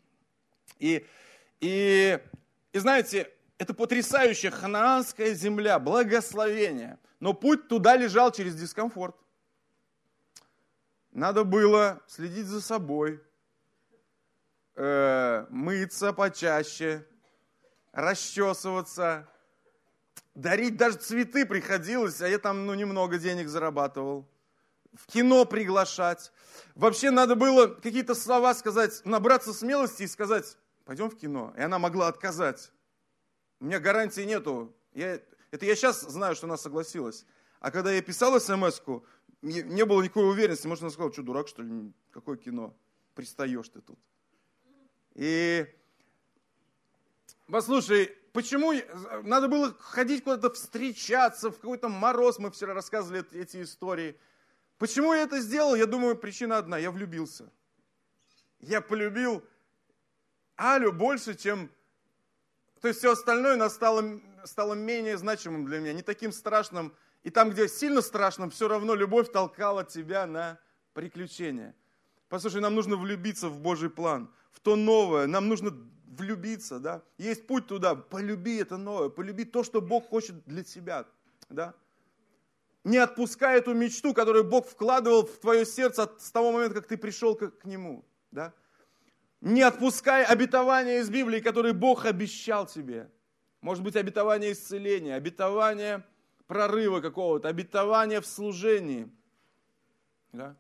И 0.80 1.06
и, 1.60 2.18
и 2.72 2.80
знаете, 2.80 3.30
это 3.58 3.74
потрясающая 3.74 4.50
ханаанская 4.52 5.34
земля, 5.34 5.78
благословение. 5.78 7.00
Но 7.20 7.34
путь 7.34 7.68
туда 7.68 7.98
лежал 7.98 8.32
через 8.32 8.56
дискомфорт. 8.56 9.16
Надо 11.12 11.44
было 11.44 12.02
следить 12.06 12.46
за 12.46 12.62
собой, 12.62 13.24
э, 14.76 15.46
мыться 15.50 16.14
почаще, 16.14 17.08
расчесываться, 17.92 19.28
дарить 20.36 20.78
даже 20.78 20.98
цветы 20.98 21.46
приходилось, 21.48 22.22
а 22.22 22.28
я 22.28 22.38
там 22.38 22.68
ну, 22.68 22.76
немного 22.76 23.18
денег 23.18 23.48
зарабатывал. 23.48 24.30
В 24.94 25.08
кино 25.08 25.46
приглашать. 25.46 26.32
Вообще 26.76 27.10
надо 27.10 27.36
было 27.36 27.68
какие-то 27.68 28.14
слова 28.14 28.54
сказать, 28.54 29.02
набраться 29.04 29.54
смелости 29.54 30.04
и 30.04 30.08
сказать, 30.08 30.58
пойдем 30.86 31.10
в 31.10 31.18
кино. 31.18 31.54
И 31.58 31.62
она 31.62 31.80
могла 31.80 32.08
отказать. 32.08 32.72
У 33.60 33.66
меня 33.66 33.80
гарантии 33.80 34.22
нету. 34.22 34.76
Я, 34.94 35.20
это 35.52 35.66
я 35.66 35.76
сейчас 35.76 36.02
знаю, 36.02 36.36
что 36.36 36.48
она 36.48 36.58
согласилась. 36.58 37.26
А 37.60 37.72
когда 37.72 37.92
я 37.92 38.02
писал 38.02 38.40
смс 38.40 38.82
не, 39.42 39.86
было 39.86 40.02
никакой 40.02 40.30
уверенности. 40.30 40.68
Может, 40.68 40.84
она 40.84 40.92
сказала, 40.92 41.14
что 41.14 41.24
дурак, 41.24 41.48
что 41.48 41.62
ли? 41.62 41.92
Какое 42.12 42.38
кино? 42.38 42.76
Пристаешь 43.14 43.70
ты 43.70 43.82
тут. 43.82 44.00
И 45.14 45.66
послушай, 47.48 48.16
почему 48.34 48.74
надо 49.24 49.48
было 49.48 49.74
ходить 49.80 50.24
куда-то 50.24 50.52
встречаться, 50.54 51.50
в 51.50 51.56
какой-то 51.56 51.90
мороз, 51.90 52.40
мы 52.40 52.52
вчера 52.52 52.74
рассказывали 52.74 53.26
эти 53.34 53.62
истории. 53.64 54.20
Почему 54.78 55.14
я 55.14 55.24
это 55.24 55.40
сделал? 55.40 55.76
Я 55.76 55.86
думаю, 55.86 56.16
причина 56.16 56.58
одна, 56.58 56.78
я 56.78 56.92
влюбился. 56.92 57.52
Я 58.60 58.82
полюбил 58.82 59.44
Алю 60.60 60.92
больше, 60.92 61.36
чем... 61.36 61.72
То 62.82 62.90
есть 62.90 63.00
все 63.00 63.14
остальное 63.14 63.68
стало, 63.70 64.22
стало 64.48 64.74
менее 64.74 65.18
значимым 65.18 65.66
для 65.66 65.80
меня, 65.80 65.94
не 65.94 66.02
таким 66.02 66.32
страшным. 66.32 66.94
И 67.24 67.30
там, 67.30 67.50
где 67.50 67.68
сильно 67.68 68.02
страшным, 68.02 68.50
все 68.50 68.68
равно 68.68 68.96
любовь 68.96 69.32
толкала 69.32 69.84
тебя 69.84 70.26
на 70.26 70.60
приключения. 70.94 71.76
Послушай, 72.30 72.62
нам 72.62 72.76
нужно 72.76 72.96
влюбиться 72.96 73.50
в 73.50 73.60
Божий 73.60 73.90
план, 73.90 74.34
в 74.52 74.60
то 74.60 74.76
новое. 74.76 75.28
Нам 75.28 75.48
нужно 75.48 75.72
влюбиться, 76.18 76.80
да. 76.80 77.04
Есть 77.18 77.48
путь 77.48 77.68
туда. 77.68 77.96
Полюби 77.96 78.58
это 78.58 78.78
новое, 78.78 79.10
полюби 79.10 79.46
то, 79.46 79.64
что 79.64 79.82
Бог 79.82 80.08
хочет 80.08 80.44
для 80.46 80.64
тебя, 80.64 81.06
да. 81.50 81.74
Не 82.84 82.98
отпускай 82.98 83.58
эту 83.58 83.74
мечту, 83.74 84.14
которую 84.14 84.46
Бог 84.46 84.66
вкладывал 84.66 85.26
в 85.26 85.38
твое 85.40 85.66
сердце 85.66 86.10
с 86.20 86.32
того 86.32 86.52
момента, 86.52 86.76
как 86.76 86.88
ты 86.88 86.98
пришел 86.98 87.36
к, 87.36 87.66
Нему, 87.66 88.06
да. 88.32 88.54
Не 89.42 89.62
отпускай 89.62 90.24
обетования 90.24 91.00
из 91.00 91.10
Библии, 91.10 91.40
которые 91.40 91.74
Бог 91.74 92.06
обещал 92.06 92.66
тебе. 92.66 93.10
Может 93.68 93.84
быть, 93.84 93.98
обетование 93.98 94.54
исцеления, 94.54 95.16
обетование 95.16 96.02
прорыва 96.48 97.02
какого-то, 97.02 97.50
обетование 97.50 98.22
в 98.22 98.26
служении. 98.26 99.10
Да? 100.32 100.56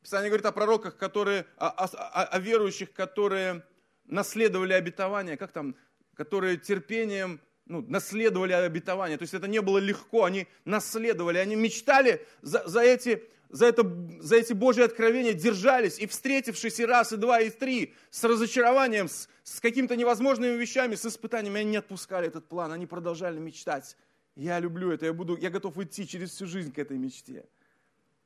Писание 0.00 0.30
говорит 0.30 0.46
о 0.46 0.52
пророках, 0.52 0.96
которые, 0.96 1.46
о, 1.56 1.66
о, 1.66 2.22
о 2.22 2.38
верующих, 2.38 2.92
которые 2.92 3.66
наследовали 4.04 4.72
обетование, 4.72 5.36
как 5.36 5.50
там, 5.50 5.74
которые 6.14 6.56
терпением 6.56 7.40
ну, 7.66 7.82
наследовали 7.88 8.52
обетование. 8.52 9.18
То 9.18 9.22
есть 9.22 9.34
это 9.34 9.48
не 9.48 9.60
было 9.60 9.78
легко, 9.78 10.22
они 10.22 10.46
наследовали, 10.64 11.38
они 11.38 11.56
мечтали 11.56 12.24
за, 12.40 12.62
за 12.68 12.82
эти 12.82 13.24
за, 13.54 13.66
это, 13.66 13.84
за 14.18 14.34
эти 14.34 14.52
Божьи 14.52 14.82
откровения 14.82 15.32
держались, 15.32 16.00
и 16.00 16.06
встретившись 16.08 16.80
и 16.80 16.84
раз, 16.84 17.12
и 17.12 17.16
два, 17.16 17.40
и 17.40 17.50
три, 17.50 17.94
с 18.10 18.24
разочарованием, 18.24 19.08
с, 19.08 19.28
с 19.44 19.60
какими-то 19.60 19.94
невозможными 19.94 20.56
вещами, 20.56 20.96
с 20.96 21.06
испытаниями, 21.06 21.60
они 21.60 21.70
не 21.70 21.76
отпускали 21.76 22.26
этот 22.26 22.48
план, 22.48 22.72
они 22.72 22.86
продолжали 22.86 23.38
мечтать. 23.38 23.96
Я 24.34 24.58
люблю 24.58 24.90
это, 24.90 25.06
я, 25.06 25.12
буду, 25.12 25.36
я 25.36 25.50
готов 25.50 25.78
идти 25.78 26.04
через 26.04 26.32
всю 26.32 26.46
жизнь 26.46 26.72
к 26.72 26.78
этой 26.80 26.98
мечте. 26.98 27.46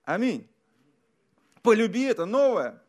Аминь. 0.04 0.49
Полюби 1.61 2.04
это 2.04 2.25
новое. 2.25 2.82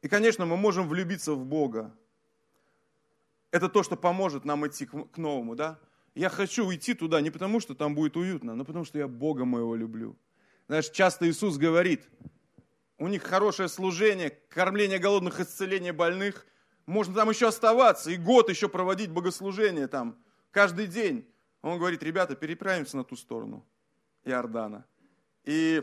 И, 0.00 0.08
конечно, 0.08 0.46
мы 0.46 0.56
можем 0.56 0.88
влюбиться 0.88 1.34
в 1.34 1.44
Бога, 1.44 1.94
это 3.52 3.68
то, 3.68 3.82
что 3.84 3.96
поможет 3.96 4.44
нам 4.44 4.66
идти 4.66 4.86
к, 4.86 5.16
новому, 5.16 5.54
да? 5.54 5.78
Я 6.14 6.28
хочу 6.28 6.66
уйти 6.66 6.94
туда 6.94 7.20
не 7.20 7.30
потому, 7.30 7.60
что 7.60 7.74
там 7.74 7.94
будет 7.94 8.16
уютно, 8.16 8.54
но 8.54 8.64
потому, 8.64 8.84
что 8.84 8.98
я 8.98 9.06
Бога 9.06 9.44
моего 9.44 9.76
люблю. 9.76 10.16
Знаешь, 10.66 10.90
часто 10.90 11.28
Иисус 11.28 11.58
говорит, 11.58 12.08
у 12.98 13.08
них 13.08 13.22
хорошее 13.22 13.68
служение, 13.68 14.30
кормление 14.48 14.98
голодных, 14.98 15.40
исцеление 15.40 15.92
больных. 15.92 16.46
Можно 16.86 17.14
там 17.14 17.30
еще 17.30 17.48
оставаться 17.48 18.10
и 18.10 18.16
год 18.16 18.48
еще 18.48 18.68
проводить 18.68 19.10
богослужение 19.10 19.86
там 19.86 20.16
каждый 20.50 20.86
день. 20.86 21.26
Он 21.60 21.78
говорит, 21.78 22.02
ребята, 22.02 22.34
переправимся 22.34 22.96
на 22.96 23.04
ту 23.04 23.16
сторону 23.16 23.64
Иордана. 24.24 24.84
И 25.44 25.82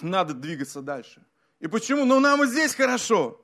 надо 0.00 0.34
двигаться 0.34 0.82
дальше. 0.82 1.24
И 1.60 1.68
почему? 1.68 2.04
Ну, 2.04 2.20
нам 2.20 2.42
и 2.42 2.46
здесь 2.46 2.74
хорошо. 2.74 3.40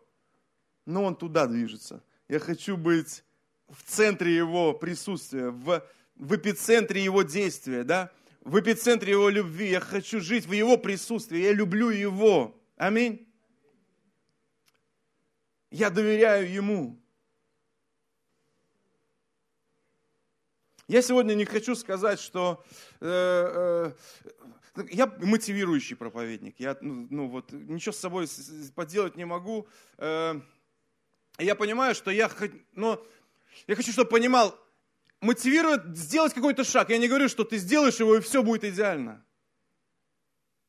Но 0.86 1.04
он 1.04 1.16
туда 1.16 1.46
движется. 1.46 2.02
Я 2.30 2.38
хочу 2.38 2.76
быть 2.76 3.24
в 3.68 3.82
центре 3.82 4.36
Его 4.36 4.72
присутствия, 4.72 5.50
в, 5.50 5.84
в 6.14 6.36
эпицентре 6.36 7.02
Его 7.02 7.24
действия, 7.24 7.82
да? 7.82 8.12
в 8.42 8.60
эпицентре 8.60 9.10
Его 9.10 9.28
любви. 9.30 9.70
Я 9.70 9.80
хочу 9.80 10.20
жить 10.20 10.46
в 10.46 10.52
Его 10.52 10.78
присутствии. 10.78 11.40
Я 11.40 11.52
люблю 11.52 11.90
Его. 11.90 12.56
Аминь. 12.76 13.26
Я 15.72 15.90
доверяю 15.90 16.48
Ему. 16.48 17.02
Я 20.86 21.02
сегодня 21.02 21.34
не 21.34 21.46
хочу 21.46 21.74
сказать, 21.74 22.20
что 22.20 22.64
э, 23.00 23.92
э, 24.76 24.84
я 24.92 25.08
мотивирующий 25.18 25.96
проповедник. 25.96 26.60
Я 26.60 26.78
ну, 26.80 27.08
ну, 27.10 27.26
вот, 27.26 27.50
ничего 27.50 27.92
с 27.92 27.98
собой 27.98 28.28
поделать 28.76 29.16
не 29.16 29.24
могу. 29.24 29.66
Э, 29.98 30.40
я 31.38 31.54
понимаю, 31.54 31.94
что 31.94 32.10
я, 32.10 32.30
но 32.74 33.04
я 33.66 33.76
хочу, 33.76 33.92
чтобы 33.92 34.10
понимал, 34.10 34.58
мотивирует 35.20 35.96
сделать 35.96 36.34
какой-то 36.34 36.64
шаг. 36.64 36.90
Я 36.90 36.98
не 36.98 37.08
говорю, 37.08 37.28
что 37.28 37.44
ты 37.44 37.58
сделаешь 37.58 38.00
его, 38.00 38.16
и 38.16 38.20
все 38.20 38.42
будет 38.42 38.64
идеально. 38.64 39.24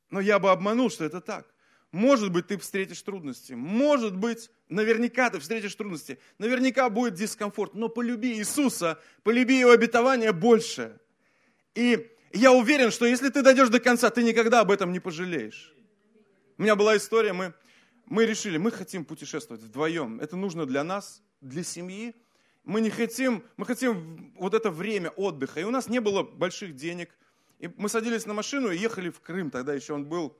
Но 0.09 0.19
я 0.19 0.39
бы 0.39 0.51
обманул, 0.51 0.89
что 0.89 1.05
это 1.05 1.21
так. 1.21 1.47
Может 1.91 2.31
быть, 2.31 2.47
ты 2.47 2.57
встретишь 2.57 3.01
трудности. 3.01 3.53
Может 3.53 4.15
быть, 4.15 4.49
наверняка 4.69 5.29
ты 5.29 5.39
встретишь 5.39 5.75
трудности. 5.75 6.19
Наверняка 6.37 6.89
будет 6.89 7.15
дискомфорт. 7.15 7.73
Но 7.73 7.89
полюби 7.89 8.33
Иисуса, 8.37 8.99
полюби 9.23 9.59
Его 9.59 9.71
обетование 9.71 10.31
больше. 10.31 10.99
И 11.75 12.09
я 12.31 12.53
уверен, 12.53 12.91
что 12.91 13.05
если 13.05 13.29
ты 13.29 13.41
дойдешь 13.41 13.69
до 13.69 13.79
конца, 13.79 14.09
ты 14.09 14.23
никогда 14.23 14.61
об 14.61 14.71
этом 14.71 14.93
не 14.93 14.99
пожалеешь. 14.99 15.73
У 16.57 16.63
меня 16.63 16.75
была 16.75 16.95
история, 16.95 17.33
мы 17.33 17.53
мы 18.11 18.25
решили, 18.25 18.57
мы 18.57 18.71
хотим 18.71 19.05
путешествовать 19.05 19.63
вдвоем. 19.63 20.19
Это 20.19 20.35
нужно 20.35 20.65
для 20.65 20.83
нас, 20.83 21.23
для 21.39 21.63
семьи. 21.63 22.13
Мы 22.65 22.81
не 22.81 22.89
хотим, 22.89 23.41
мы 23.55 23.65
хотим 23.65 24.33
вот 24.37 24.53
это 24.53 24.69
время 24.69 25.11
отдыха. 25.11 25.61
И 25.61 25.63
у 25.63 25.71
нас 25.71 25.87
не 25.87 26.01
было 26.01 26.21
больших 26.21 26.75
денег. 26.75 27.09
И 27.59 27.69
мы 27.77 27.87
садились 27.87 28.25
на 28.25 28.33
машину 28.33 28.69
и 28.69 28.77
ехали 28.77 29.09
в 29.09 29.21
Крым. 29.21 29.49
Тогда 29.49 29.73
еще 29.73 29.93
он 29.93 30.03
был 30.03 30.37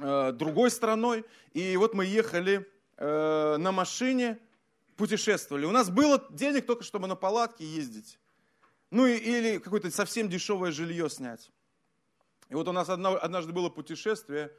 э, 0.00 0.32
другой 0.32 0.72
страной. 0.72 1.24
И 1.52 1.76
вот 1.76 1.94
мы 1.94 2.04
ехали 2.04 2.68
э, 2.96 3.56
на 3.58 3.70
машине, 3.70 4.40
путешествовали. 4.96 5.66
У 5.66 5.70
нас 5.70 5.88
было 5.88 6.26
денег 6.30 6.66
только, 6.66 6.82
чтобы 6.82 7.06
на 7.06 7.14
палатке 7.14 7.64
ездить. 7.64 8.18
Ну 8.90 9.06
и, 9.06 9.18
или 9.18 9.58
какое-то 9.58 9.88
совсем 9.92 10.28
дешевое 10.28 10.72
жилье 10.72 11.08
снять. 11.08 11.52
И 12.48 12.56
вот 12.56 12.66
у 12.66 12.72
нас 12.72 12.88
однажды 12.88 13.52
было 13.52 13.68
путешествие, 13.68 14.52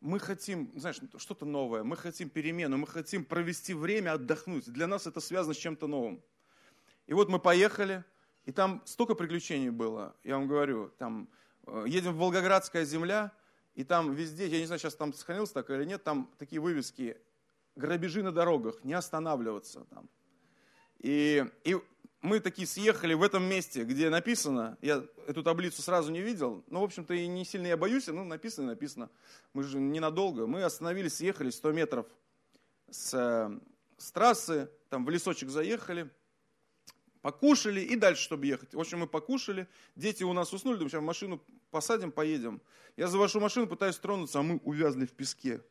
мы 0.00 0.20
хотим, 0.20 0.70
знаешь, 0.76 1.00
что-то 1.16 1.44
новое, 1.44 1.82
мы 1.82 1.96
хотим 1.96 2.28
перемену, 2.28 2.76
мы 2.76 2.86
хотим 2.86 3.24
провести 3.24 3.74
время, 3.74 4.12
отдохнуть. 4.12 4.70
Для 4.72 4.86
нас 4.86 5.06
это 5.06 5.20
связано 5.20 5.54
с 5.54 5.58
чем-то 5.58 5.86
новым. 5.86 6.22
И 7.06 7.14
вот 7.14 7.28
мы 7.28 7.38
поехали, 7.38 8.04
и 8.44 8.52
там 8.52 8.82
столько 8.84 9.14
приключений 9.14 9.70
было, 9.70 10.14
я 10.24 10.36
вам 10.36 10.46
говорю, 10.46 10.90
там 10.98 11.28
э, 11.66 11.84
едем 11.88 12.12
в 12.12 12.18
Волгоградская 12.18 12.84
земля, 12.84 13.32
и 13.74 13.84
там 13.84 14.14
везде, 14.14 14.46
я 14.46 14.58
не 14.58 14.66
знаю, 14.66 14.78
сейчас 14.78 14.94
там 14.94 15.12
сохранилось 15.12 15.50
так 15.50 15.70
или 15.70 15.84
нет, 15.84 16.04
там 16.04 16.30
такие 16.38 16.60
вывески, 16.60 17.16
грабежи 17.76 18.22
на 18.22 18.32
дорогах, 18.32 18.84
не 18.84 18.92
останавливаться 18.92 19.84
там. 19.84 20.08
И, 20.98 21.44
и 21.64 21.76
мы 22.20 22.40
такие 22.40 22.66
съехали 22.66 23.14
в 23.14 23.22
этом 23.22 23.44
месте, 23.44 23.84
где 23.84 24.10
написано, 24.10 24.76
я 24.82 25.04
эту 25.26 25.42
таблицу 25.42 25.82
сразу 25.82 26.10
не 26.10 26.20
видел, 26.20 26.64
но, 26.68 26.80
в 26.80 26.84
общем-то, 26.84 27.14
и 27.14 27.26
не 27.28 27.44
сильно 27.44 27.66
я 27.68 27.76
боюсь, 27.76 28.08
ну, 28.08 28.24
написано 28.24 28.66
и 28.66 28.68
написано. 28.68 29.10
Мы 29.52 29.62
же 29.62 29.78
ненадолго. 29.78 30.46
Мы 30.46 30.64
остановились, 30.64 31.14
съехали 31.14 31.50
100 31.50 31.72
метров 31.72 32.06
с, 32.90 33.60
с 33.96 34.10
трассы, 34.10 34.68
там 34.88 35.04
в 35.04 35.10
лесочек 35.10 35.48
заехали, 35.48 36.10
покушали 37.22 37.80
и 37.80 37.94
дальше, 37.94 38.22
чтобы 38.22 38.46
ехать. 38.46 38.74
В 38.74 38.80
общем, 38.80 39.00
мы 39.00 39.06
покушали, 39.06 39.68
дети 39.94 40.24
у 40.24 40.32
нас 40.32 40.52
уснули, 40.52 40.76
думаю, 40.76 40.90
сейчас 40.90 41.02
машину 41.02 41.40
посадим, 41.70 42.10
поедем. 42.10 42.60
Я 42.96 43.06
завожу 43.06 43.38
машину, 43.38 43.68
пытаюсь 43.68 43.96
тронуться, 43.96 44.40
а 44.40 44.42
мы 44.42 44.56
увязли 44.64 45.06
в 45.06 45.12
песке. 45.12 45.62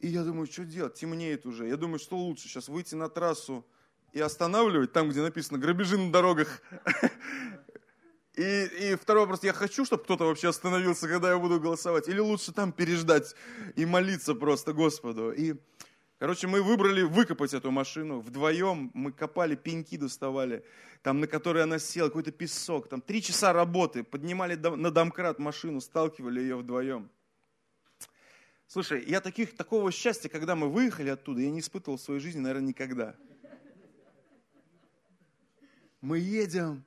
И 0.00 0.08
я 0.08 0.24
думаю, 0.24 0.46
что 0.46 0.64
делать, 0.64 0.94
темнеет 0.94 1.46
уже. 1.46 1.68
Я 1.68 1.76
думаю, 1.76 2.00
что 2.00 2.16
лучше 2.16 2.48
сейчас 2.48 2.68
выйти 2.68 2.96
на 2.96 3.08
трассу, 3.08 3.64
и 4.12 4.20
останавливать 4.20 4.92
там, 4.92 5.08
где 5.08 5.20
написано 5.22 5.58
«грабежи 5.58 5.98
на 5.98 6.12
дорогах». 6.12 6.62
И, 8.34 8.64
и 8.80 8.94
второй 8.94 9.24
вопрос, 9.24 9.42
я 9.42 9.52
хочу, 9.52 9.84
чтобы 9.84 10.04
кто-то 10.04 10.24
вообще 10.24 10.48
остановился, 10.48 11.06
когда 11.06 11.30
я 11.30 11.38
буду 11.38 11.60
голосовать, 11.60 12.08
или 12.08 12.18
лучше 12.18 12.50
там 12.50 12.72
переждать 12.72 13.36
и 13.76 13.84
молиться 13.84 14.34
просто 14.34 14.72
Господу. 14.72 15.32
И, 15.32 15.56
короче, 16.18 16.46
мы 16.46 16.62
выбрали 16.62 17.02
выкопать 17.02 17.52
эту 17.52 17.70
машину 17.70 18.20
вдвоем, 18.20 18.90
мы 18.94 19.12
копали, 19.12 19.54
пеньки 19.54 19.98
доставали, 19.98 20.64
там, 21.02 21.20
на 21.20 21.26
которые 21.26 21.64
она 21.64 21.78
села, 21.78 22.06
какой-то 22.06 22.32
песок, 22.32 22.88
там 22.88 23.02
три 23.02 23.20
часа 23.20 23.52
работы, 23.52 24.02
поднимали 24.02 24.54
на 24.54 24.90
домкрат 24.90 25.38
машину, 25.38 25.82
сталкивали 25.82 26.40
ее 26.40 26.56
вдвоем. 26.56 27.10
Слушай, 28.66 29.04
я 29.06 29.20
таких, 29.20 29.54
такого 29.54 29.92
счастья, 29.92 30.30
когда 30.30 30.56
мы 30.56 30.70
выехали 30.70 31.10
оттуда, 31.10 31.42
я 31.42 31.50
не 31.50 31.60
испытывал 31.60 31.98
в 31.98 32.00
своей 32.00 32.20
жизни, 32.20 32.40
наверное, 32.40 32.68
никогда 32.68 33.14
мы 36.02 36.18
едем, 36.18 36.84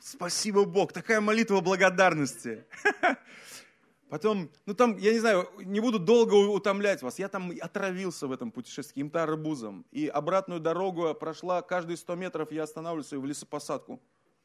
спасибо 0.00 0.64
Бог, 0.64 0.92
такая 0.92 1.20
молитва 1.20 1.60
благодарности. 1.60 2.64
Потом, 4.10 4.50
ну 4.64 4.74
там, 4.74 4.96
я 4.98 5.12
не 5.12 5.18
знаю, 5.18 5.50
не 5.58 5.80
буду 5.80 5.98
долго 5.98 6.34
утомлять 6.34 7.02
вас, 7.02 7.18
я 7.18 7.28
там 7.28 7.52
отравился 7.60 8.26
в 8.26 8.32
этом 8.32 8.52
путешествии 8.52 8.92
каким-то 8.92 9.22
арбузом. 9.22 9.84
И 9.90 10.06
обратную 10.06 10.60
дорогу 10.60 11.14
прошла, 11.14 11.62
каждые 11.62 11.96
100 11.96 12.14
метров 12.14 12.52
я 12.52 12.62
останавливался 12.62 13.18
в 13.18 13.26
лесопосадку. 13.26 14.00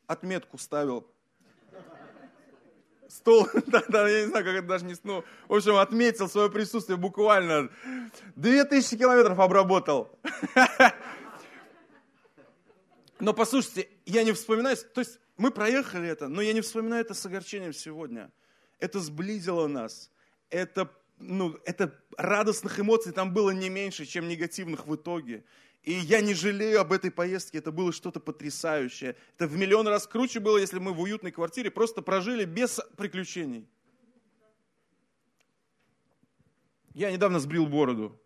Отметку 0.07 0.57
ставил. 0.57 1.05
Стол, 3.07 3.47
да, 3.67 3.83
да, 3.89 4.09
я 4.09 4.21
не 4.21 4.27
знаю, 4.29 4.43
как 4.43 4.55
это 4.55 4.67
даже 4.67 4.85
не... 4.85 4.95
Ну, 5.03 5.23
в 5.47 5.53
общем, 5.53 5.75
отметил 5.75 6.27
свое 6.27 6.49
присутствие 6.49 6.97
буквально. 6.97 7.69
2000 8.35 8.97
километров 8.97 9.39
обработал. 9.39 10.17
Но 13.19 13.33
послушайте, 13.33 13.87
я 14.05 14.23
не 14.23 14.31
вспоминаю, 14.33 14.77
то 14.77 15.01
есть 15.01 15.19
мы 15.37 15.51
проехали 15.51 16.07
это, 16.07 16.27
но 16.27 16.41
я 16.41 16.53
не 16.53 16.61
вспоминаю 16.61 17.01
это 17.01 17.13
с 17.13 17.25
огорчением 17.25 17.73
сегодня. 17.73 18.31
Это 18.79 18.99
сблизило 18.99 19.67
нас. 19.67 20.11
Это, 20.49 20.91
ну, 21.17 21.57
это 21.65 21.99
радостных 22.17 22.79
эмоций 22.79 23.13
там 23.13 23.33
было 23.33 23.51
не 23.51 23.69
меньше, 23.69 24.05
чем 24.05 24.27
негативных 24.27 24.87
в 24.87 24.95
итоге. 24.95 25.43
И 25.83 25.93
я 25.93 26.21
не 26.21 26.33
жалею 26.33 26.79
об 26.79 26.93
этой 26.93 27.11
поездке, 27.11 27.57
это 27.57 27.71
было 27.71 27.91
что-то 27.91 28.19
потрясающее. 28.19 29.15
Это 29.35 29.47
в 29.47 29.57
миллион 29.57 29.87
раз 29.87 30.07
круче 30.07 30.39
было, 30.39 30.57
если 30.57 30.79
мы 30.79 30.93
в 30.93 31.01
уютной 31.01 31.31
квартире 31.31 31.71
просто 31.71 32.01
прожили 32.01 32.45
без 32.45 32.79
приключений. 32.97 33.67
Я 36.93 37.11
недавно 37.11 37.39
сбрил 37.39 37.65
бороду. 37.65 38.19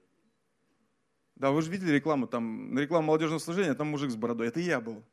Да, 1.35 1.51
вы 1.51 1.61
же 1.61 1.71
видели 1.71 1.91
рекламу, 1.91 2.27
там, 2.27 2.73
на 2.73 2.79
рекламу 2.79 3.07
молодежного 3.07 3.39
служения, 3.39 3.73
там 3.73 3.87
мужик 3.87 4.11
с 4.11 4.15
бородой, 4.15 4.47
это 4.47 4.59
я 4.59 4.81
был. 4.81 5.03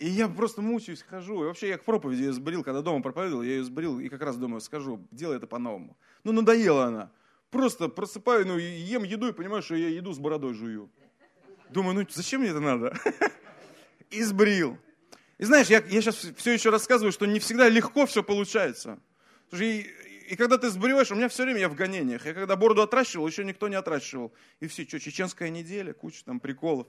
И 0.00 0.08
я 0.08 0.28
просто 0.28 0.62
мучаюсь, 0.62 1.02
хожу. 1.02 1.44
И 1.44 1.46
вообще 1.46 1.68
я 1.68 1.76
к 1.76 1.84
проповеди 1.84 2.22
ее 2.22 2.32
сбрил, 2.32 2.64
когда 2.64 2.80
дома 2.80 3.02
проповедовал, 3.02 3.42
я 3.42 3.50
ее 3.50 3.64
сбрил, 3.64 4.00
и 4.00 4.08
как 4.08 4.22
раз 4.22 4.38
думаю, 4.38 4.62
скажу, 4.62 5.06
делай 5.10 5.36
это 5.36 5.46
по-новому. 5.46 5.94
Ну, 6.24 6.32
надоела 6.32 6.86
она. 6.86 7.12
Просто 7.50 7.88
просыпаю, 7.88 8.46
ну, 8.46 8.56
ем 8.56 9.02
еду 9.02 9.28
и 9.28 9.32
понимаю, 9.32 9.62
что 9.62 9.74
я 9.74 9.88
еду 9.88 10.14
с 10.14 10.18
бородой 10.18 10.54
жую. 10.54 10.90
Думаю, 11.68 11.94
ну, 11.96 12.06
зачем 12.08 12.40
мне 12.40 12.48
это 12.48 12.60
надо? 12.60 12.98
И 14.10 14.22
сбрил. 14.22 14.78
И 15.36 15.44
знаешь, 15.44 15.66
я, 15.66 15.82
я 15.86 16.00
сейчас 16.00 16.16
все 16.16 16.52
еще 16.52 16.70
рассказываю, 16.70 17.12
что 17.12 17.26
не 17.26 17.38
всегда 17.38 17.68
легко 17.68 18.06
все 18.06 18.22
получается. 18.22 18.98
Слушай, 19.50 19.86
и 20.30 20.36
когда 20.36 20.56
ты 20.56 20.70
сбриваешь, 20.70 21.10
у 21.10 21.14
меня 21.14 21.28
все 21.28 21.42
время 21.42 21.60
я 21.60 21.68
в 21.68 21.74
гонениях. 21.74 22.24
Я 22.24 22.32
когда 22.32 22.56
бороду 22.56 22.80
отращивал, 22.80 23.26
еще 23.26 23.44
никто 23.44 23.68
не 23.68 23.76
отращивал. 23.76 24.32
И 24.60 24.66
все, 24.66 24.84
что, 24.84 24.98
чеченская 24.98 25.50
неделя, 25.50 25.92
куча 25.92 26.24
там 26.24 26.40
приколов. 26.40 26.86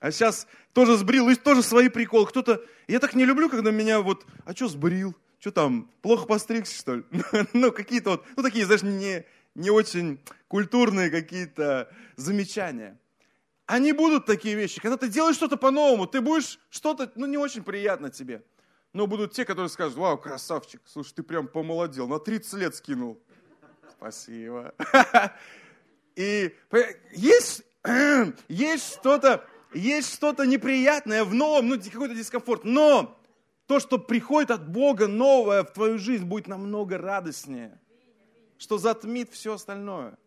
А 0.00 0.10
сейчас 0.10 0.46
тоже 0.72 0.96
сбрил, 0.96 1.28
и 1.28 1.34
тоже 1.34 1.62
свои 1.62 1.88
приколы. 1.88 2.26
Кто-то, 2.26 2.62
я 2.86 3.00
так 3.00 3.14
не 3.14 3.24
люблю, 3.24 3.48
когда 3.48 3.70
меня 3.70 4.00
вот, 4.00 4.26
а 4.44 4.54
что 4.54 4.68
сбрил? 4.68 5.14
Что 5.38 5.50
там, 5.50 5.90
плохо 6.02 6.26
постригся, 6.26 6.78
что 6.78 6.96
ли? 6.96 7.04
ну, 7.52 7.72
какие-то 7.72 8.10
вот, 8.10 8.24
ну, 8.36 8.42
такие, 8.42 8.66
знаешь, 8.66 8.82
не, 8.82 9.24
не 9.54 9.70
очень 9.70 10.20
культурные 10.48 11.10
какие-то 11.10 11.92
замечания. 12.16 12.98
Они 13.66 13.92
будут 13.92 14.26
такие 14.26 14.54
вещи. 14.54 14.80
Когда 14.80 14.96
ты 14.96 15.08
делаешь 15.08 15.36
что-то 15.36 15.56
по-новому, 15.56 16.06
ты 16.06 16.20
будешь 16.20 16.58
что-то, 16.70 17.10
ну, 17.16 17.26
не 17.26 17.36
очень 17.36 17.64
приятно 17.64 18.10
тебе. 18.10 18.42
Но 18.92 19.06
будут 19.06 19.32
те, 19.32 19.44
которые 19.44 19.68
скажут, 19.68 19.98
вау, 19.98 20.16
красавчик, 20.16 20.80
слушай, 20.86 21.12
ты 21.14 21.22
прям 21.22 21.48
помолодел, 21.48 22.06
на 22.08 22.18
30 22.18 22.52
лет 22.54 22.74
скинул. 22.74 23.20
Спасибо. 23.90 24.74
И 26.16 26.54
есть, 27.12 27.62
есть 28.48 28.94
что-то, 28.94 29.44
есть 29.76 30.14
что-то 30.14 30.44
неприятное 30.44 31.24
в 31.24 31.34
новом, 31.34 31.68
ну 31.68 31.80
какой-то 31.80 32.14
дискомфорт. 32.14 32.64
Но 32.64 33.18
то, 33.66 33.80
что 33.80 33.98
приходит 33.98 34.50
от 34.50 34.68
Бога 34.68 35.06
новое 35.06 35.64
в 35.64 35.72
твою 35.72 35.98
жизнь, 35.98 36.24
будет 36.24 36.46
намного 36.46 36.98
радостнее, 36.98 37.80
что 38.58 38.78
затмит 38.78 39.32
все 39.32 39.54
остальное. 39.54 40.18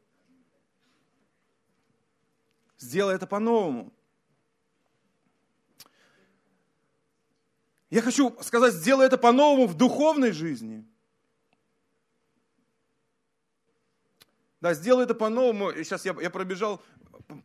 Сделай 2.77 3.15
это 3.15 3.27
по-новому. 3.27 3.91
Я 7.89 8.01
хочу 8.01 8.37
сказать, 8.41 8.73
сделай 8.73 9.07
это 9.07 9.17
по-новому 9.17 9.67
в 9.67 9.75
духовной 9.75 10.31
жизни. 10.31 10.85
Да, 14.61 14.73
сделай 14.73 15.05
это 15.05 15.15
по-новому. 15.15 15.73
Сейчас 15.73 16.05
я, 16.05 16.15
я 16.21 16.29
пробежал 16.29 16.81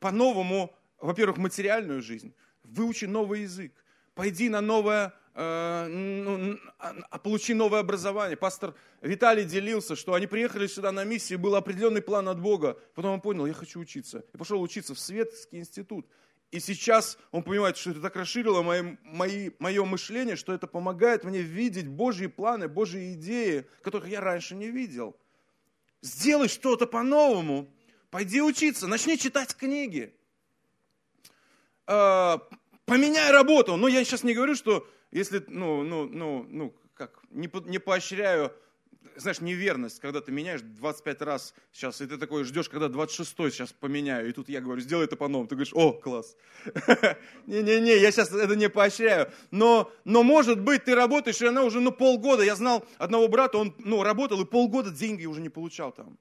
по-новому, 0.00 0.74
во-первых, 1.04 1.36
материальную 1.36 2.00
жизнь. 2.00 2.34
Выучи 2.62 3.04
новый 3.04 3.42
язык. 3.42 3.72
Пойди 4.14 4.48
на 4.48 4.62
новое, 4.62 5.12
э, 5.34 5.86
ну, 5.86 6.58
а, 6.78 7.18
получи 7.18 7.52
новое 7.52 7.80
образование. 7.80 8.38
Пастор 8.38 8.74
Виталий 9.02 9.44
делился, 9.44 9.96
что 9.96 10.14
они 10.14 10.26
приехали 10.26 10.66
сюда 10.66 10.92
на 10.92 11.04
миссию, 11.04 11.38
был 11.38 11.56
определенный 11.56 12.00
план 12.00 12.28
от 12.28 12.40
Бога. 12.40 12.78
Потом 12.94 13.12
он 13.12 13.20
понял, 13.20 13.44
я 13.44 13.52
хочу 13.52 13.80
учиться. 13.80 14.24
И 14.32 14.38
пошел 14.38 14.62
учиться 14.62 14.94
в 14.94 14.98
Светский 14.98 15.58
институт. 15.58 16.06
И 16.50 16.58
сейчас 16.58 17.18
он 17.32 17.42
понимает, 17.42 17.76
что 17.76 17.90
это 17.90 18.00
так 18.00 18.16
расширило 18.16 18.62
мои, 18.62 18.96
мои, 19.02 19.50
мое 19.58 19.84
мышление, 19.84 20.36
что 20.36 20.54
это 20.54 20.66
помогает 20.66 21.24
мне 21.24 21.42
видеть 21.42 21.88
Божьи 21.88 22.28
планы, 22.28 22.66
Божьи 22.66 23.12
идеи, 23.12 23.66
которых 23.82 24.08
я 24.08 24.22
раньше 24.22 24.54
не 24.54 24.70
видел. 24.70 25.16
Сделай 26.00 26.48
что-то 26.48 26.86
по-новому. 26.86 27.68
Пойди 28.10 28.40
учиться, 28.40 28.86
начни 28.86 29.18
читать 29.18 29.54
книги. 29.54 30.14
А, 31.86 32.40
поменяй 32.84 33.30
работу. 33.30 33.76
Но 33.76 33.88
я 33.88 34.04
сейчас 34.04 34.22
не 34.22 34.34
говорю, 34.34 34.54
что 34.54 34.86
если, 35.10 35.42
ну, 35.48 35.82
ну, 35.82 36.06
ну, 36.06 36.46
ну, 36.48 36.74
как, 36.94 37.20
не, 37.30 37.50
не 37.68 37.78
поощряю 37.78 38.52
знаешь, 39.16 39.40
неверность, 39.40 40.00
когда 40.00 40.20
ты 40.20 40.32
меняешь 40.32 40.60
25 40.62 41.22
раз 41.22 41.54
сейчас, 41.72 42.00
и 42.00 42.06
ты 42.06 42.16
такой 42.16 42.44
ждешь, 42.44 42.68
когда 42.68 42.88
26 42.88 43.36
сейчас 43.52 43.72
поменяю, 43.72 44.28
и 44.28 44.32
тут 44.32 44.48
я 44.48 44.60
говорю, 44.60 44.80
сделай 44.80 45.04
это 45.04 45.16
по-новому. 45.16 45.48
Ты 45.48 45.54
говоришь, 45.54 45.72
о, 45.74 45.92
класс. 45.92 46.36
Не-не-не, 47.46 47.98
я 47.98 48.10
сейчас 48.10 48.32
это 48.32 48.56
не 48.56 48.68
поощряю. 48.68 49.30
Но, 49.50 49.90
но 50.04 50.22
может 50.22 50.60
быть, 50.60 50.84
ты 50.84 50.94
работаешь, 50.94 51.40
и 51.40 51.46
она 51.46 51.62
уже, 51.62 51.80
ну, 51.80 51.92
полгода. 51.92 52.42
Я 52.42 52.56
знал 52.56 52.84
одного 52.98 53.28
брата, 53.28 53.58
он, 53.58 53.74
ну, 53.78 54.02
работал, 54.02 54.40
и 54.40 54.44
полгода 54.44 54.90
деньги 54.90 55.26
уже 55.26 55.40
не 55.40 55.48
получал 55.48 55.92
там. 55.92 56.18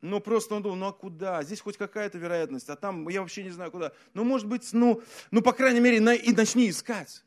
Ну, 0.00 0.20
просто 0.20 0.54
он 0.54 0.62
думал, 0.62 0.76
ну 0.76 0.86
а 0.86 0.92
куда? 0.92 1.42
Здесь 1.42 1.60
хоть 1.60 1.76
какая-то 1.76 2.18
вероятность, 2.18 2.68
а 2.68 2.76
там 2.76 3.08
я 3.08 3.22
вообще 3.22 3.42
не 3.42 3.50
знаю 3.50 3.70
куда. 3.70 3.92
Ну, 4.14 4.24
может 4.24 4.46
быть, 4.46 4.72
ну, 4.72 5.02
ну 5.30 5.42
по 5.42 5.52
крайней 5.52 5.80
мере, 5.80 6.00
на, 6.00 6.14
и 6.14 6.32
начни 6.32 6.68
искать. 6.68 7.24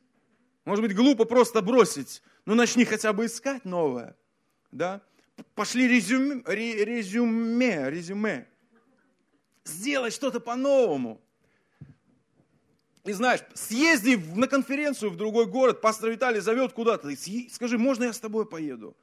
Может 0.66 0.84
быть, 0.84 0.96
глупо 0.96 1.26
просто 1.26 1.62
бросить. 1.62 2.22
Ну, 2.46 2.56
начни 2.56 2.86
хотя 2.86 3.12
бы 3.12 3.26
искать 3.26 3.66
новое 3.66 4.16
да, 4.72 5.02
пошли 5.56 5.88
резюме, 5.88 6.44
резюме, 6.46 7.90
резюме. 7.90 8.48
Сделай 9.64 10.12
что-то 10.12 10.40
по-новому. 10.40 11.22
И 13.06 13.12
знаешь, 13.12 13.42
съезди 13.54 14.16
на 14.36 14.48
конференцию 14.48 15.12
в 15.12 15.18
другой 15.18 15.46
город, 15.46 15.82
пастор 15.82 16.10
Виталий 16.10 16.42
зовет 16.42 16.74
куда-то, 16.74 17.10
скажи, 17.52 17.78
можно 17.78 18.06
я 18.06 18.14
с 18.14 18.20
тобой 18.20 18.46
поеду? 18.46 18.96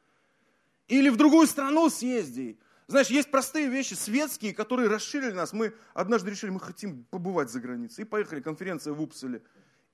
Или 0.87 1.09
в 1.09 1.17
другую 1.17 1.47
страну 1.47 1.91
съезди. 1.91 2.59
Знаешь, 2.89 3.09
есть 3.09 3.31
простые 3.31 3.69
вещи, 3.69 3.95
светские, 3.95 4.55
которые 4.55 4.89
расширили 4.89 5.33
нас. 5.33 5.53
Мы 5.53 5.75
однажды 5.93 6.31
решили, 6.31 6.51
мы 6.51 6.61
хотим 6.61 7.05
побывать 7.05 7.51
за 7.51 7.61
границей. 7.61 8.03
И 8.03 8.07
поехали, 8.07 8.41
конференция 8.41 8.93
в 8.93 9.03
Упселе. 9.03 9.43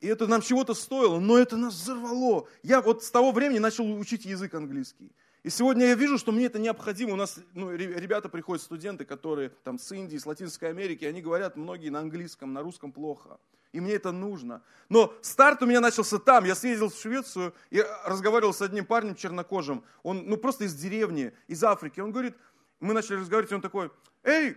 И 0.01 0.09
это 0.09 0.27
нам 0.27 0.43
чего-то 0.43 0.75
стоило, 0.75 1.19
но 1.19 1.39
это 1.39 1.57
нас 1.57 1.75
взорвало. 1.75 2.49
Я 2.63 2.83
вот 2.83 3.03
с 3.05 3.11
того 3.11 3.33
времени 3.33 3.61
начал 3.61 3.91
учить 3.99 4.25
язык 4.25 4.53
английский. 4.55 5.13
И 5.43 5.49
сегодня 5.51 5.87
я 5.87 5.95
вижу, 5.95 6.19
что 6.19 6.33
мне 6.33 6.47
это 6.47 6.59
необходимо. 6.59 7.15
У 7.15 7.17
нас 7.17 7.39
ну, 7.55 7.75
ребята 7.75 8.29
приходят, 8.29 8.63
студенты, 8.63 9.05
которые 9.05 9.51
там 9.65 9.79
с 9.79 9.91
Индии, 9.91 10.17
с 10.17 10.27
Латинской 10.27 10.69
Америки, 10.69 11.05
они 11.05 11.23
говорят 11.23 11.57
многие 11.57 11.89
на 11.89 12.01
английском, 12.01 12.53
на 12.53 12.63
русском 12.63 12.93
плохо. 12.93 13.39
И 13.73 13.81
мне 13.81 13.95
это 13.95 14.13
нужно. 14.13 14.63
Но 14.89 15.15
старт 15.23 15.63
у 15.63 15.67
меня 15.67 15.81
начался 15.81 16.19
там. 16.19 16.45
Я 16.45 16.55
съездил 16.55 16.91
в 16.91 16.95
Швецию 16.95 17.55
и 17.71 17.83
разговаривал 18.05 18.53
с 18.53 18.61
одним 18.61 18.85
парнем 18.85 19.15
чернокожим. 19.15 19.83
Он 20.03 20.25
ну, 20.27 20.37
просто 20.37 20.65
из 20.65 20.75
деревни, 20.75 21.33
из 21.49 21.65
Африки. 21.65 21.99
Он 21.99 22.13
говорит, 22.13 22.35
мы 22.83 22.95
начали 22.95 23.17
разговаривать, 23.17 23.53
и 23.53 23.55
он 23.55 23.61
такой, 23.61 23.91
эй, 24.25 24.57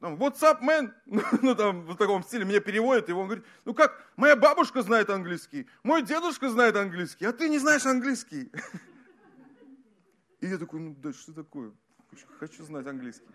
what's 0.00 0.42
up, 0.42 0.60
man? 0.62 0.92
ну, 1.42 1.54
там, 1.54 1.86
в 1.86 1.96
таком 1.96 2.22
стиле, 2.22 2.44
меня 2.44 2.60
переводит, 2.60 3.08
и 3.08 3.12
он 3.12 3.26
говорит, 3.26 3.44
ну 3.64 3.74
как, 3.74 3.98
моя 4.16 4.36
бабушка 4.36 4.82
знает 4.82 5.08
английский, 5.10 5.66
мой 5.82 6.02
дедушка 6.02 6.50
знает 6.50 6.76
английский, 6.76 7.24
а 7.24 7.32
ты 7.32 7.48
не 7.48 7.58
знаешь 7.58 7.86
английский. 7.86 8.52
И 10.40 10.48
я 10.48 10.58
такой, 10.58 10.80
ну 10.80 10.94
да, 10.98 11.12
что 11.12 11.32
такое? 11.32 11.72
Хочу 12.40 12.64
знать 12.64 12.86
английский. 12.86 13.28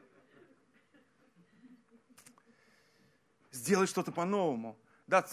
Сделай 3.52 3.88
что-то 3.88 4.12
по-новому. 4.12 4.78
Да, 5.08 5.26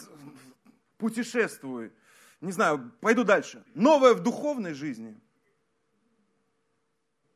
путешествуй. 0.98 1.92
Не 2.40 2.52
знаю, 2.52 2.92
пойду 3.00 3.24
дальше. 3.24 3.64
Новое 3.74 4.14
в 4.14 4.20
духовной 4.20 4.72
жизни. 4.72 5.20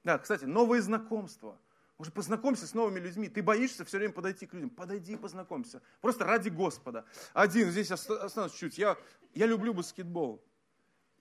Да, 0.08 0.16
кстати, 0.16 0.46
новые 0.46 0.80
знакомства. 0.80 1.58
Может, 1.98 2.14
познакомься 2.14 2.66
с 2.66 2.72
новыми 2.72 2.98
людьми. 2.98 3.28
Ты 3.28 3.42
боишься 3.42 3.84
все 3.84 3.98
время 3.98 4.14
подойти 4.14 4.46
к 4.46 4.54
людям. 4.54 4.70
Подойди 4.70 5.12
и 5.12 5.16
познакомься. 5.16 5.82
Просто 6.00 6.24
ради 6.24 6.48
Господа. 6.48 7.04
Один, 7.34 7.70
здесь 7.70 7.90
останусь 7.90 8.54
чуть. 8.54 8.78
Я, 8.78 8.96
я 9.34 9.44
люблю 9.44 9.74
баскетбол. 9.74 10.42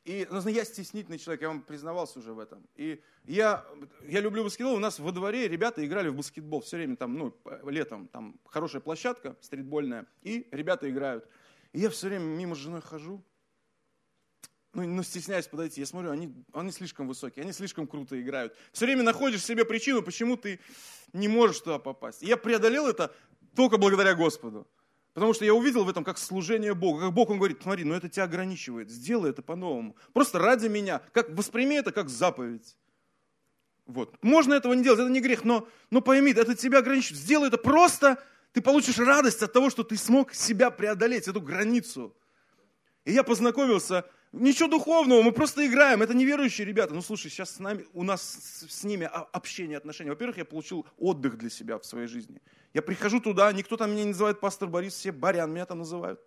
И 0.06 0.26
ну, 0.32 0.39
я 0.47 0.63
стеснительный 0.63 1.17
человек, 1.17 1.41
я 1.41 1.50
вам 1.50 1.63
признавался 1.63 2.19
уже 2.19 2.32
в 2.32 2.39
этом. 2.39 2.65
И 2.78 3.04
я, 3.26 3.65
я 4.04 4.21
люблю 4.21 4.45
баскетбол. 4.45 4.76
У 4.76 4.80
нас 4.80 5.00
во 5.00 5.12
дворе 5.12 5.50
ребята 5.50 5.86
играли 5.86 6.08
в 6.08 6.15
баскетбол 6.15 6.62
все 6.62 6.78
время, 6.78 6.95
там, 6.95 7.13
ну, 7.15 7.36
летом, 7.65 8.08
там 8.08 8.39
хорошая 8.45 8.82
площадка 8.82 9.36
стритбольная, 9.41 10.06
и 10.21 10.47
ребята 10.52 10.89
играют. 10.89 11.28
И 11.73 11.82
я 11.82 11.89
все 11.89 12.08
время 12.08 12.23
мимо 12.23 12.56
с 12.56 12.60
женой 12.60 12.80
хожу, 12.80 13.21
ну, 14.73 14.86
ну, 14.86 15.03
стесняюсь 15.03 15.47
подойти. 15.47 15.82
Я 15.82 15.88
смотрю, 15.88 16.12
они, 16.12 16.34
они 16.53 16.71
слишком 16.71 17.08
высокие, 17.08 17.43
они 17.43 17.53
слишком 17.53 17.88
круто 17.88 18.19
играют. 18.21 18.56
Все 18.71 18.86
время 18.86 19.03
находишь 19.03 19.43
себе 19.43 19.65
причину, 19.65 20.01
почему 20.01 20.38
ты 20.38 20.60
не 21.13 21.27
можешь 21.27 21.62
туда 21.62 21.80
попасть. 21.80 22.23
И 22.23 22.27
я 22.27 22.38
преодолел 22.38 22.88
это 22.88 23.13
только 23.56 23.77
благодаря 23.77 24.13
Господу. 24.13 24.67
Потому 25.13 25.34
что 25.34 25.45
я 25.45 25.56
увидел 25.56 25.84
в 25.84 25.89
этом 25.89 26.03
как 26.03 26.19
служение 26.19 26.75
Богу. 26.75 26.99
Как 26.99 27.12
Бог, 27.12 27.32
Он 27.32 27.38
говорит, 27.38 27.60
смотри, 27.63 27.84
ну 27.84 27.95
это 27.95 28.08
тебя 28.08 28.25
ограничивает, 28.25 28.91
сделай 28.91 29.32
это 29.32 29.41
по-новому. 29.41 29.95
Просто 30.13 30.38
ради 30.38 30.67
меня. 30.67 31.01
Как, 31.12 31.32
восприми 31.32 31.75
это 31.75 31.91
как 31.91 32.08
заповедь. 32.08 32.77
Вот. 33.88 34.15
Можно 34.21 34.53
этого 34.53 34.73
не 34.73 34.84
делать, 34.84 34.99
это 34.99 35.10
не 35.10 35.21
грех, 35.21 35.43
но, 35.43 35.67
но 35.89 36.01
пойми, 36.01 36.34
это 36.34 36.53
тебя 36.53 36.80
ограничивает. 36.80 37.19
Сделай 37.19 37.47
это 37.47 37.58
просто, 37.58 38.21
ты 38.51 38.62
получишь 38.62 38.99
радость 38.99 39.41
от 39.41 39.51
того, 39.51 39.71
что 39.71 39.84
ты 39.84 39.97
смог 39.97 40.34
себя 40.34 40.69
преодолеть, 40.69 41.27
эту 41.27 41.41
границу. 41.41 42.15
И 43.06 43.13
я 43.13 43.23
познакомился 43.23 44.06
Ничего 44.33 44.67
духовного, 44.67 45.21
мы 45.21 45.31
просто 45.31 45.65
играем. 45.65 46.03
Это 46.03 46.13
неверующие 46.13 46.65
ребята. 46.65 46.93
Ну 46.93 47.01
слушай, 47.01 47.29
сейчас 47.29 47.51
с 47.51 47.59
нами, 47.59 47.85
у 47.93 48.03
нас 48.03 48.21
с, 48.21 48.69
с 48.69 48.83
ними 48.83 49.09
общение, 49.31 49.77
отношения. 49.77 50.09
Во-первых, 50.09 50.37
я 50.37 50.45
получил 50.45 50.85
отдых 50.97 51.37
для 51.37 51.49
себя 51.49 51.79
в 51.79 51.85
своей 51.85 52.07
жизни. 52.07 52.41
Я 52.73 52.81
прихожу 52.81 53.21
туда, 53.21 53.51
никто 53.53 53.77
там 53.77 53.91
меня 53.91 54.03
не 54.03 54.09
называет 54.09 54.39
пастор 54.39 54.67
Борис, 54.67 54.93
все 54.93 55.11
Барян 55.11 55.51
меня 55.51 55.65
там 55.65 55.79
называют. 55.79 56.19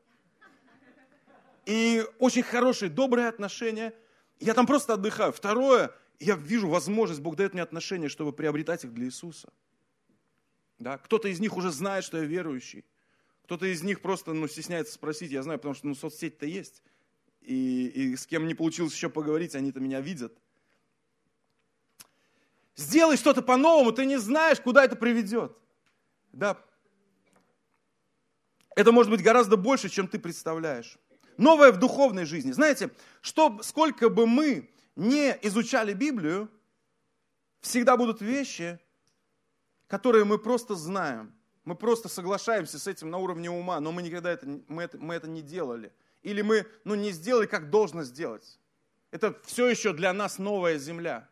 И 1.66 2.04
очень 2.18 2.42
хорошие, 2.42 2.88
добрые 2.88 3.28
отношения. 3.28 3.94
Я 4.40 4.54
там 4.54 4.66
просто 4.66 4.94
отдыхаю. 4.94 5.30
Второе, 5.30 5.92
я 6.18 6.36
вижу 6.36 6.68
возможность, 6.68 7.20
Бог 7.20 7.36
дает 7.36 7.52
мне 7.52 7.62
отношения, 7.62 8.08
чтобы 8.08 8.32
приобретать 8.32 8.84
их 8.84 8.94
для 8.94 9.06
Иисуса. 9.06 9.52
Да? 10.78 10.96
Кто-то 10.96 11.28
из 11.28 11.38
них 11.38 11.56
уже 11.56 11.70
знает, 11.70 12.04
что 12.04 12.16
я 12.16 12.24
верующий. 12.24 12.86
Кто-то 13.44 13.66
из 13.66 13.82
них 13.82 14.00
просто 14.00 14.32
ну, 14.32 14.48
стесняется 14.48 14.94
спросить, 14.94 15.30
я 15.30 15.42
знаю, 15.42 15.58
потому 15.58 15.74
что 15.74 15.86
ну, 15.86 15.94
соцсеть-то 15.94 16.46
есть 16.46 16.82
и, 17.40 17.86
и 17.86 18.16
с 18.16 18.26
кем 18.26 18.46
не 18.46 18.54
получилось 18.54 18.94
еще 18.94 19.08
поговорить, 19.08 19.54
они-то 19.54 19.80
меня 19.80 20.00
видят. 20.00 20.36
Сделай 22.76 23.16
что-то 23.16 23.42
по-новому, 23.42 23.92
ты 23.92 24.06
не 24.06 24.18
знаешь, 24.18 24.60
куда 24.60 24.84
это 24.84 24.96
приведет. 24.96 25.56
Да. 26.32 26.58
Это 28.76 28.92
может 28.92 29.10
быть 29.10 29.22
гораздо 29.22 29.56
больше, 29.56 29.88
чем 29.88 30.08
ты 30.08 30.18
представляешь. 30.18 30.96
Новое 31.36 31.72
в 31.72 31.78
духовной 31.78 32.24
жизни. 32.24 32.52
Знаете, 32.52 32.90
что, 33.20 33.60
сколько 33.62 34.08
бы 34.08 34.26
мы 34.26 34.70
не 34.96 35.36
изучали 35.42 35.92
Библию, 35.92 36.50
всегда 37.60 37.96
будут 37.96 38.20
вещи, 38.20 38.78
которые 39.86 40.24
мы 40.24 40.38
просто 40.38 40.74
знаем. 40.74 41.34
Мы 41.64 41.74
просто 41.74 42.08
соглашаемся 42.08 42.78
с 42.78 42.86
этим 42.86 43.10
на 43.10 43.18
уровне 43.18 43.50
ума, 43.50 43.80
но 43.80 43.92
мы 43.92 44.02
никогда 44.02 44.30
это, 44.30 44.46
мы 44.68 44.84
это, 44.84 44.98
мы 44.98 45.14
это 45.14 45.28
не 45.28 45.42
делали 45.42 45.92
или 46.22 46.42
мы 46.42 46.66
ну, 46.84 46.94
не 46.94 47.10
сделали, 47.12 47.46
как 47.46 47.70
должно 47.70 48.04
сделать. 48.04 48.58
Это 49.10 49.38
все 49.44 49.66
еще 49.68 49.92
для 49.92 50.12
нас 50.12 50.38
новая 50.38 50.78
земля. 50.78 51.28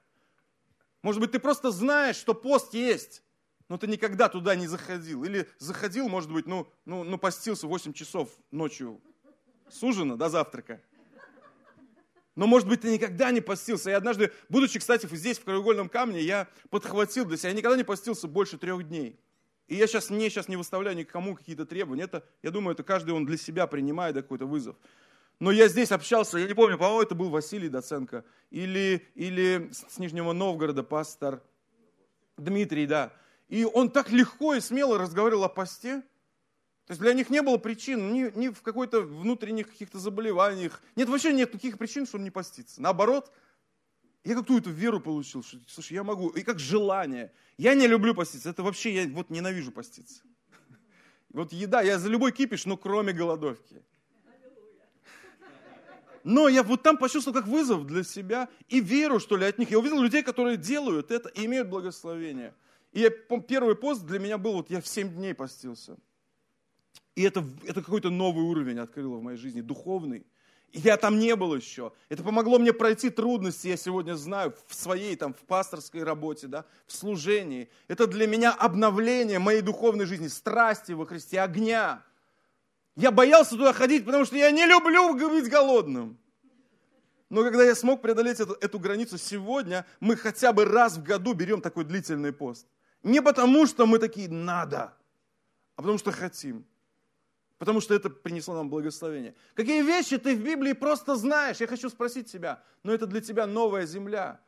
Может 1.03 1.21
быть, 1.21 1.33
ты 1.33 1.39
просто 1.39 1.71
знаешь, 1.71 2.17
что 2.17 2.35
пост 2.35 2.75
есть, 2.75 3.23
но 3.69 3.79
ты 3.79 3.87
никогда 3.87 4.29
туда 4.29 4.57
не 4.57 4.67
заходил. 4.67 5.25
Или 5.25 5.49
заходил, 5.59 6.09
может 6.09 6.33
быть, 6.33 6.47
ну, 6.47 6.71
ну, 6.85 7.05
ну 7.05 7.19
постился 7.19 7.67
8 7.67 7.93
часов 7.93 8.31
ночью 8.51 9.01
с 9.71 9.83
ужина 9.83 10.17
до 10.17 10.29
завтрака. 10.29 10.81
Но, 12.35 12.47
может 12.47 12.69
быть, 12.69 12.83
ты 12.83 12.93
никогда 12.93 13.31
не 13.33 13.41
постился. 13.41 13.91
И 13.91 13.95
однажды, 13.95 14.33
будучи, 14.49 14.79
кстати, 14.79 15.07
здесь, 15.15 15.39
в 15.39 15.45
краеугольном 15.45 15.89
камне, 15.89 16.21
я 16.21 16.49
подхватил 16.71 17.25
для 17.25 17.37
себя. 17.37 17.51
Я 17.51 17.57
никогда 17.57 17.77
не 17.77 17.83
постился 17.83 18.29
больше 18.29 18.59
трех 18.59 18.87
дней. 18.87 19.19
И 19.69 19.77
я 19.77 19.87
сейчас, 19.87 20.11
мне 20.11 20.31
сейчас 20.31 20.49
не 20.49 20.57
выставляю 20.57 20.97
никому 20.97 21.37
какие-то 21.37 21.67
требования. 21.67 22.05
Это, 22.05 22.25
я 22.43 22.51
думаю, 22.51 22.73
это 22.73 22.83
каждый 22.83 23.11
он 23.11 23.27
для 23.27 23.37
себя 23.37 23.67
принимает 23.67 24.17
какой-то 24.17 24.47
вызов. 24.47 24.77
Но 25.41 25.53
я 25.53 25.69
здесь 25.69 25.93
общался, 25.93 26.39
я 26.39 26.49
не 26.49 26.55
помню, 26.55 26.79
по-моему, 26.79 27.03
это 27.03 27.15
был 27.15 27.29
Василий 27.29 27.69
Доценко. 27.69 28.25
Или, 28.51 29.07
или 29.15 29.71
с 29.73 29.99
Нижнего 29.99 30.33
Новгорода 30.33 30.83
пастор 30.83 31.43
Дмитрий, 32.37 32.87
да. 32.87 33.13
И 33.49 33.65
он 33.65 33.91
так 33.91 34.11
легко 34.11 34.55
и 34.55 34.61
смело 34.61 34.99
разговаривал 34.99 35.45
о 35.45 35.49
посте. 35.49 36.01
То 36.87 36.93
есть 36.93 37.01
для 37.03 37.13
них 37.13 37.29
не 37.29 37.43
было 37.43 37.59
причин 37.59 38.13
ни, 38.13 38.33
ни 38.35 38.49
в 38.49 38.63
какой-то 38.63 39.03
внутренних 39.03 39.69
каких-то 39.69 39.99
заболеваниях. 39.99 40.81
Нет, 40.97 41.09
вообще 41.09 41.35
нет 41.35 41.53
никаких 41.53 41.77
причин, 41.77 42.07
чтобы 42.07 42.25
не 42.25 42.31
поститься. 42.31 42.81
Наоборот, 42.81 43.31
я 44.25 44.35
какую-то 44.35 44.71
веру 44.71 45.01
получил, 45.01 45.43
что, 45.43 45.59
слушай, 45.67 45.95
я 45.95 46.05
могу, 46.05 46.29
и 46.31 46.43
как 46.43 46.59
желание. 46.59 47.33
Я 47.57 47.75
не 47.75 47.87
люблю 47.87 48.15
поститься, 48.15 48.51
это 48.51 48.63
вообще, 48.63 48.95
я 48.95 49.09
вот 49.09 49.31
ненавижу 49.31 49.73
поститься. 49.73 50.23
Вот 51.31 51.53
еда, 51.53 51.83
я 51.83 51.99
за 51.99 52.09
любой 52.09 52.33
кипиш, 52.33 52.65
но 52.67 52.77
кроме 52.77 53.13
голодовки. 53.13 53.83
Но 56.25 56.49
я 56.49 56.63
вот 56.63 56.83
там 56.83 56.99
почувствовал 56.99 57.39
как 57.39 57.49
вызов 57.49 57.87
для 57.87 58.03
себя 58.03 58.49
и 58.69 58.81
веру, 58.81 59.19
что 59.19 59.37
ли, 59.37 59.47
от 59.47 59.59
них. 59.59 59.71
Я 59.71 59.79
увидел 59.79 60.03
людей, 60.03 60.23
которые 60.23 60.57
делают 60.57 61.11
это 61.11 61.29
и 61.31 61.47
имеют 61.47 61.69
благословение. 61.69 62.55
И 62.93 63.01
я, 63.01 63.11
первый 63.11 63.77
пост 63.77 64.05
для 64.05 64.19
меня 64.19 64.39
был, 64.39 64.55
вот 64.55 64.71
я 64.71 64.81
в 64.81 64.87
7 64.87 65.15
дней 65.15 65.35
постился. 65.35 65.97
И 67.15 67.23
это, 67.23 67.45
это 67.65 67.83
какой-то 67.83 68.11
новый 68.11 68.45
уровень 68.45 68.79
открыло 68.79 69.17
в 69.17 69.23
моей 69.23 69.39
жизни, 69.39 69.61
духовный. 69.61 70.27
Я 70.73 70.97
там 70.99 71.19
не 71.19 71.35
был 71.35 71.55
еще. 71.55 71.93
Это 72.09 72.23
помогло 72.23 72.59
мне 72.59 72.73
пройти 72.73 73.09
трудности, 73.09 73.69
я 73.69 73.77
сегодня 73.77 74.15
знаю, 74.15 74.55
в 74.67 74.75
своей, 74.75 75.17
там, 75.17 75.33
в 75.33 75.39
пасторской 75.39 76.03
работе, 76.03 76.47
да, 76.47 76.67
в 76.87 76.93
служении. 76.93 77.71
Это 77.89 78.07
для 78.07 78.27
меня 78.27 78.53
обновление 78.53 79.39
моей 79.39 79.63
духовной 79.63 80.05
жизни, 80.05 80.29
страсти 80.29 80.93
во 80.93 81.07
Христе, 81.07 81.41
огня. 81.41 82.05
Я 82.97 83.11
боялся 83.11 83.51
туда 83.51 83.73
ходить, 83.73 84.05
потому 84.05 84.25
что 84.25 84.37
я 84.37 84.51
не 84.51 84.67
люблю 84.67 85.15
быть 85.15 85.49
голодным. 85.49 86.19
Но 87.31 87.43
когда 87.43 87.65
я 87.65 87.75
смог 87.75 88.03
преодолеть 88.03 88.41
эту, 88.41 88.55
эту 88.55 88.79
границу 88.79 89.19
сегодня, 89.19 89.87
мы 90.01 90.17
хотя 90.17 90.53
бы 90.53 90.65
раз 90.65 90.97
в 90.97 91.03
году 91.03 91.33
берем 91.35 91.61
такой 91.61 91.85
длительный 91.85 92.33
пост. 92.33 92.67
Не 93.03 93.23
потому, 93.23 93.67
что 93.67 93.87
мы 93.87 93.99
такие 93.99 94.29
«надо», 94.29 94.95
а 95.77 95.83
потому 95.83 95.99
что 95.99 96.11
хотим. 96.11 96.67
Потому 97.59 97.81
что 97.81 97.95
это 97.95 98.09
принесло 98.09 98.55
нам 98.55 98.71
благословение. 98.71 99.35
Какие 99.55 99.83
вещи 99.83 100.17
ты 100.17 100.37
в 100.37 100.43
Библии 100.43 100.73
просто 100.73 101.17
знаешь? 101.17 101.59
Я 101.59 101.67
хочу 101.67 101.89
спросить 101.89 102.31
тебя, 102.31 102.63
но 102.83 102.93
это 102.93 103.07
для 103.07 103.21
тебя 103.21 103.47
новая 103.47 103.85
земля. 103.85 104.41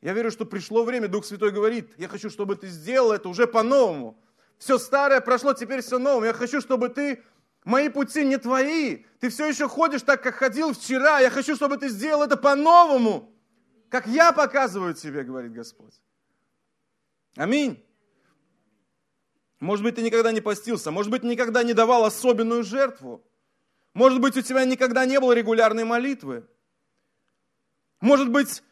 Я 0.00 0.12
верю, 0.12 0.30
что 0.30 0.46
пришло 0.46 0.84
время, 0.84 1.08
Дух 1.08 1.24
Святой 1.24 1.50
говорит, 1.50 1.92
я 1.98 2.08
хочу, 2.08 2.30
чтобы 2.30 2.56
ты 2.56 2.68
сделал 2.68 3.12
это 3.12 3.28
уже 3.28 3.46
по-новому. 3.46 4.22
Все 4.58 4.78
старое 4.78 5.20
прошло, 5.20 5.54
теперь 5.54 5.82
все 5.82 5.98
новое. 5.98 6.28
Я 6.28 6.34
хочу, 6.34 6.60
чтобы 6.60 6.88
ты 6.88 7.22
Мои 7.64 7.88
пути 7.88 8.24
не 8.24 8.38
твои. 8.38 9.04
Ты 9.18 9.28
все 9.28 9.46
еще 9.46 9.68
ходишь 9.68 10.02
так, 10.02 10.22
как 10.22 10.36
ходил 10.36 10.72
вчера. 10.72 11.20
Я 11.20 11.30
хочу, 11.30 11.54
чтобы 11.54 11.76
ты 11.76 11.88
сделал 11.88 12.22
это 12.22 12.36
по-новому, 12.36 13.32
как 13.90 14.06
я 14.06 14.32
показываю 14.32 14.94
тебе, 14.94 15.24
говорит 15.24 15.52
Господь. 15.52 16.00
Аминь. 17.36 17.84
Может 19.60 19.84
быть, 19.84 19.96
ты 19.96 20.02
никогда 20.02 20.32
не 20.32 20.40
постился, 20.40 20.90
может 20.90 21.10
быть, 21.10 21.22
никогда 21.22 21.62
не 21.62 21.74
давал 21.74 22.04
особенную 22.04 22.64
жертву. 22.64 23.22
Может 23.92 24.20
быть, 24.20 24.36
у 24.36 24.40
тебя 24.40 24.64
никогда 24.64 25.04
не 25.04 25.20
было 25.20 25.32
регулярной 25.32 25.84
молитвы. 25.84 26.46
Может 28.00 28.30
быть, 28.30 28.62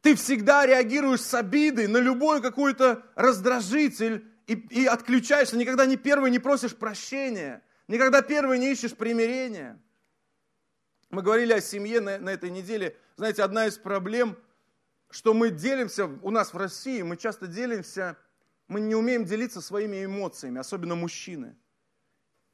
ты 0.00 0.14
всегда 0.14 0.64
реагируешь 0.64 1.20
с 1.20 1.34
обидой 1.34 1.88
на 1.88 1.98
любой 1.98 2.40
какой-то 2.40 3.04
раздражитель 3.14 4.26
и, 4.46 4.54
и 4.54 4.86
отключаешься, 4.86 5.58
никогда 5.58 5.84
не 5.84 5.96
первый 5.96 6.30
не 6.30 6.38
просишь 6.38 6.74
прощения, 6.74 7.62
никогда 7.86 8.22
первый 8.22 8.58
не 8.58 8.72
ищешь 8.72 8.96
примирения. 8.96 9.78
Мы 11.10 11.20
говорили 11.20 11.52
о 11.52 11.60
семье 11.60 12.00
на, 12.00 12.18
на 12.18 12.30
этой 12.30 12.48
неделе. 12.48 12.96
Знаете, 13.16 13.42
одна 13.42 13.66
из 13.66 13.76
проблем, 13.76 14.38
что 15.10 15.34
мы 15.34 15.50
делимся, 15.50 16.06
у 16.06 16.30
нас 16.30 16.54
в 16.54 16.56
России, 16.56 17.02
мы 17.02 17.18
часто 17.18 17.46
делимся, 17.46 18.16
мы 18.68 18.80
не 18.80 18.94
умеем 18.94 19.24
делиться 19.24 19.60
своими 19.60 20.04
эмоциями, 20.04 20.60
особенно 20.60 20.94
мужчины. 20.94 21.56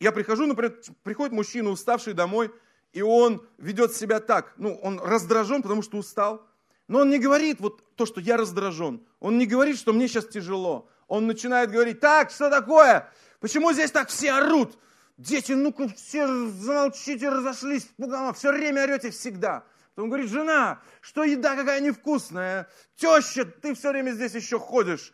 Я 0.00 0.12
прихожу, 0.12 0.46
например, 0.46 0.80
приходит 1.02 1.32
мужчина, 1.32 1.70
уставший 1.70 2.14
домой, 2.14 2.52
и 2.92 3.02
он 3.02 3.46
ведет 3.58 3.94
себя 3.94 4.20
так, 4.20 4.54
ну, 4.56 4.74
он 4.82 5.00
раздражен, 5.00 5.62
потому 5.62 5.82
что 5.82 5.98
устал, 5.98 6.46
но 6.88 7.00
он 7.00 7.10
не 7.10 7.18
говорит 7.18 7.60
вот 7.60 7.94
то, 7.96 8.06
что 8.06 8.20
я 8.20 8.36
раздражен. 8.36 9.04
Он 9.20 9.38
не 9.38 9.46
говорит, 9.46 9.78
что 9.78 9.92
мне 9.92 10.06
сейчас 10.06 10.26
тяжело 10.26 10.88
он 11.08 11.26
начинает 11.26 11.70
говорить, 11.70 12.00
так, 12.00 12.30
что 12.30 12.50
такое? 12.50 13.10
Почему 13.40 13.72
здесь 13.72 13.90
так 13.90 14.08
все 14.08 14.32
орут? 14.32 14.78
Дети, 15.16 15.52
ну-ка 15.52 15.88
все 15.88 16.26
замолчите, 16.26 17.28
разошлись, 17.28 17.88
все 18.34 18.52
время 18.52 18.84
орете 18.84 19.10
всегда. 19.10 19.64
Потом 19.94 20.10
говорит, 20.10 20.28
жена, 20.28 20.80
что 21.00 21.22
еда 21.22 21.54
какая 21.54 21.80
невкусная, 21.80 22.68
теща, 22.96 23.44
ты 23.44 23.74
все 23.74 23.90
время 23.90 24.10
здесь 24.10 24.34
еще 24.34 24.58
ходишь. 24.58 25.12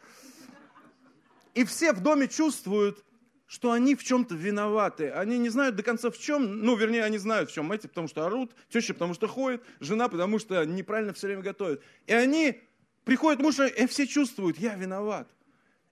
И 1.55 1.65
все 1.65 1.93
в 1.93 2.01
доме 2.01 2.29
чувствуют, 2.29 3.05
что 3.47 3.73
они 3.73 3.97
в 3.97 4.05
чем-то 4.05 4.35
виноваты. 4.35 5.11
Они 5.11 5.37
не 5.39 5.49
знают 5.49 5.75
до 5.75 5.83
конца 5.83 6.11
в 6.11 6.19
чем, 6.19 6.61
ну, 6.61 6.77
вернее, 6.77 7.03
они 7.03 7.19
знают 7.19 7.51
в 7.51 7.53
чем. 7.53 7.73
Эти 7.73 7.89
потому 7.89 8.07
что 8.07 8.25
орут, 8.25 8.55
теща 8.69 8.95
потому 8.95 9.15
что 9.15 9.27
ходит, 9.27 9.65
жена 9.81 10.09
потому 10.09 10.39
что 10.39 10.65
неправильно 10.65 11.13
все 11.13 11.27
время 11.27 11.43
готовит. 11.43 11.83
И 12.07 12.13
они 12.13 12.61
приходят 13.05 13.41
муж, 13.41 13.59
и 13.59 13.87
все 13.89 14.07
чувствуют, 14.07 14.59
я 14.59 14.75
виноват. 14.77 15.29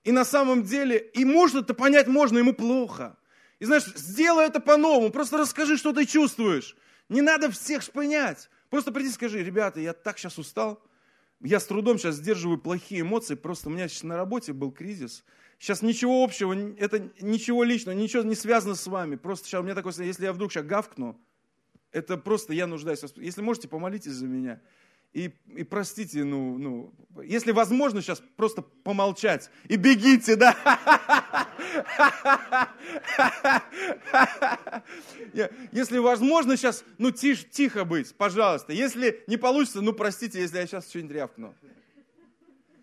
И 0.05 0.13
на 0.13 0.25
самом 0.25 0.63
деле, 0.63 0.99
и 0.99 1.25
можно 1.25 1.59
это 1.59 1.75
понять 1.75 2.07
можно, 2.07 2.39
ему 2.39 2.53
плохо. 2.53 3.19
И 3.59 3.65
знаешь, 3.65 3.87
сделай 3.97 4.47
это 4.47 4.61
по-новому, 4.61 5.11
просто 5.11 5.37
расскажи, 5.37 5.77
что 5.77 5.93
ты 5.93 6.07
чувствуешь. 6.07 6.77
Не 7.09 7.23
надо 7.23 7.51
всех 7.51 7.83
шпынять. 7.83 8.49
Просто 8.71 8.93
приди 8.93 9.09
и 9.09 9.13
скажи, 9.13 9.43
ребята, 9.43 9.81
я 9.81 9.95
так 9.95 10.19
сейчас 10.19 10.39
устал, 10.39 10.83
я 11.41 11.59
с 11.59 11.67
трудом 11.67 11.99
сейчас 11.99 12.17
сдерживаю 12.17 12.59
плохие 12.59 13.01
эмоции, 13.01 13.35
просто 13.35 13.69
у 13.69 13.73
меня 13.73 13.89
сейчас 13.89 14.03
на 14.03 14.17
работе 14.17 14.53
был 14.53 14.71
кризис. 14.71 15.25
Сейчас 15.59 15.83
ничего 15.83 16.23
общего, 16.23 16.55
это 16.79 17.11
ничего 17.21 17.65
личного, 17.65 17.97
ничего 17.97 18.23
не 18.23 18.37
связано 18.37 18.77
с 18.77 18.87
вами. 18.87 19.17
Просто 19.17 19.49
сейчас 19.49 19.61
у 19.61 19.65
меня 19.65 19.75
такое, 19.75 19.93
если 19.99 20.25
я 20.25 20.33
вдруг 20.33 20.53
сейчас 20.53 20.65
гавкну, 20.65 21.21
это 21.91 22.17
просто 22.17 22.53
я 22.53 22.67
нуждаюсь. 22.67 23.03
Если 23.17 23.43
можете, 23.43 23.67
помолитесь 23.67 24.13
за 24.13 24.27
меня. 24.27 24.61
И, 25.15 25.33
и 25.57 25.65
простите, 25.65 26.23
ну, 26.23 26.59
ну, 26.59 26.93
если 27.25 27.51
возможно 27.51 28.03
сейчас 28.03 28.23
просто 28.37 28.61
помолчать 28.63 29.51
и 29.67 29.77
бегите, 29.77 30.37
да. 30.37 30.55
Если 35.73 35.99
возможно 35.99 36.57
сейчас, 36.57 36.85
ну, 36.99 37.11
тише, 37.11 37.45
тихо 37.45 37.85
быть, 37.85 38.15
пожалуйста. 38.15 38.75
Если 38.75 39.25
не 39.27 39.39
получится, 39.39 39.81
ну, 39.81 39.95
простите, 39.95 40.41
если 40.41 40.59
я 40.59 40.67
сейчас 40.67 40.89
что-нибудь 40.89 41.13
рявкну. 41.13 41.55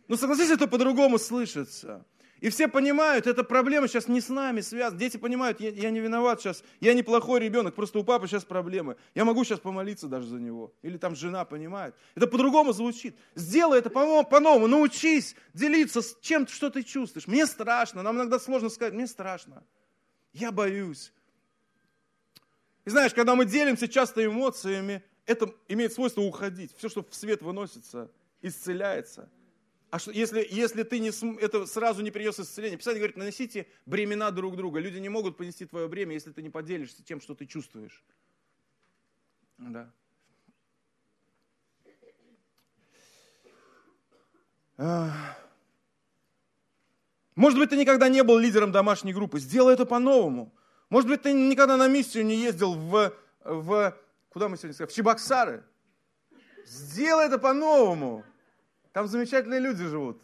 Ну, 0.08 0.18
согласитесь, 0.18 0.52
это 0.52 0.68
по-другому 0.68 1.20
слышится. 1.20 2.04
И 2.41 2.50
все 2.50 2.67
понимают, 2.67 3.28
эта 3.28 3.43
проблема 3.43 3.88
сейчас 3.88 4.08
не 4.08 4.19
с 4.19 4.28
нами 4.30 4.62
связана. 4.62 5.00
Дети 5.00 5.17
понимают, 5.17 5.62
я, 5.62 5.69
я 5.69 5.89
не 5.89 6.00
виноват 6.00 6.41
сейчас, 6.41 6.63
я 6.82 6.93
не 6.93 7.02
плохой 7.02 7.39
ребенок, 7.39 7.76
просто 7.76 8.00
у 8.00 8.04
папы 8.04 8.28
сейчас 8.28 8.43
проблемы. 8.43 8.98
Я 9.13 9.24
могу 9.24 9.43
сейчас 9.45 9.60
помолиться 9.60 10.08
даже 10.08 10.28
за 10.28 10.39
него. 10.39 10.74
Или 10.82 10.98
там 10.98 11.15
жена 11.15 11.45
понимает. 11.45 11.95
Это 12.13 12.28
по-другому 12.28 12.74
звучит. 12.74 13.15
Сделай 13.36 13.80
это 13.80 13.89
по-новому, 13.89 14.67
научись 14.67 15.36
делиться 15.54 16.02
с 16.02 16.17
чем, 16.21 16.45
что 16.48 16.69
ты 16.69 16.84
чувствуешь. 16.84 17.28
Мне 17.28 17.45
страшно, 17.45 18.04
нам 18.04 18.17
иногда 18.17 18.38
сложно 18.38 18.69
сказать, 18.69 18.93
мне 18.93 19.08
страшно. 19.08 19.63
Я 20.34 20.52
боюсь. 20.52 21.13
И 22.84 22.89
знаешь, 22.89 23.13
когда 23.13 23.36
мы 23.36 23.45
делимся 23.45 23.88
часто 23.88 24.26
эмоциями, 24.26 25.02
это 25.26 25.54
имеет 25.69 25.93
свойство 25.93 26.21
уходить. 26.21 26.76
Все, 26.78 26.89
что 26.89 27.02
в 27.02 27.15
свет 27.15 27.41
выносится, 27.41 28.12
исцеляется. 28.41 29.30
А 29.91 30.00
что, 30.00 30.12
если, 30.12 30.45
если 30.50 30.84
ты 30.84 31.00
не, 31.00 31.12
это 31.39 31.65
сразу 31.65 32.02
не 32.02 32.12
принес 32.12 32.39
исцеление? 32.39 32.78
Писание 32.78 33.00
говорит, 33.00 33.17
наносите 33.17 33.67
бремена 33.86 34.32
друг 34.32 34.58
друга. 34.58 34.80
Люди 34.80 34.98
не 34.98 35.10
могут 35.10 35.38
понести 35.38 35.65
твое 35.65 35.88
бремя, 35.88 36.13
если 36.13 36.32
ты 36.32 36.41
не 36.41 36.50
поделишься 36.50 37.04
тем, 37.04 37.21
что 37.21 37.36
ты 37.36 37.45
чувствуешь. 37.45 38.04
Да. 39.58 39.89
Может 47.36 47.60
быть, 47.60 47.69
ты 47.69 47.78
никогда 47.78 48.10
не 48.10 48.24
был 48.24 48.38
лидером 48.38 48.71
домашней 48.71 49.13
группы. 49.13 49.39
Сделай 49.39 49.74
это 49.74 49.86
по-новому. 49.86 50.54
Может 50.89 51.10
быть, 51.10 51.21
ты 51.21 51.34
никогда 51.34 51.78
на 51.78 51.88
миссию 51.88 52.26
не 52.26 52.36
ездил 52.36 52.74
в, 52.74 53.13
в 53.43 53.98
куда 54.30 54.50
мы 54.50 54.58
сегодня 54.58 54.74
сказали, 54.74 54.91
в 54.91 54.93
Чебоксары. 54.93 55.63
Сделай 56.65 57.28
это 57.28 57.38
по-новому. 57.38 58.26
Там 58.95 59.10
замечательные 59.10 59.60
люди 59.60 59.84
живут. 59.84 60.21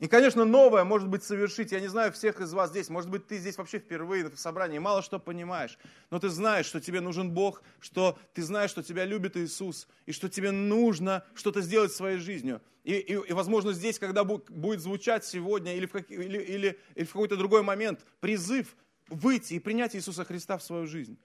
И, 0.00 0.08
конечно, 0.08 0.44
новое 0.44 0.82
может 0.82 1.06
быть 1.06 1.22
совершить. 1.22 1.70
Я 1.70 1.78
не 1.78 1.86
знаю 1.86 2.10
всех 2.10 2.40
из 2.40 2.52
вас 2.52 2.70
здесь. 2.70 2.88
Может 2.88 3.08
быть, 3.08 3.24
ты 3.24 3.38
здесь 3.38 3.56
вообще 3.56 3.78
впервые 3.78 4.28
в 4.28 4.36
собрании, 4.36 4.80
мало 4.80 5.02
что 5.02 5.20
понимаешь. 5.20 5.78
Но 6.10 6.18
ты 6.18 6.28
знаешь, 6.28 6.66
что 6.66 6.80
тебе 6.80 7.00
нужен 7.00 7.30
Бог, 7.30 7.62
что 7.78 8.18
ты 8.34 8.42
знаешь, 8.42 8.70
что 8.70 8.82
тебя 8.82 9.04
любит 9.04 9.36
Иисус, 9.36 9.86
и 10.06 10.12
что 10.12 10.28
тебе 10.28 10.50
нужно 10.50 11.22
что-то 11.36 11.60
сделать 11.60 11.92
своей 11.92 12.18
жизнью. 12.18 12.60
И, 12.82 12.94
и, 12.94 13.12
и 13.12 13.32
возможно, 13.32 13.72
здесь, 13.72 14.00
когда 14.00 14.24
будет 14.24 14.80
звучать 14.80 15.24
сегодня 15.24 15.76
или 15.76 15.86
в, 15.86 15.92
как, 15.92 16.10
или, 16.10 16.38
или, 16.38 16.80
или 16.96 17.04
в 17.04 17.12
какой-то 17.12 17.36
другой 17.36 17.62
момент 17.62 18.04
призыв 18.18 18.74
выйти 19.08 19.54
и 19.54 19.60
принять 19.60 19.94
Иисуса 19.94 20.24
Христа 20.24 20.58
в 20.58 20.64
свою 20.64 20.88
жизнь. 20.88 21.16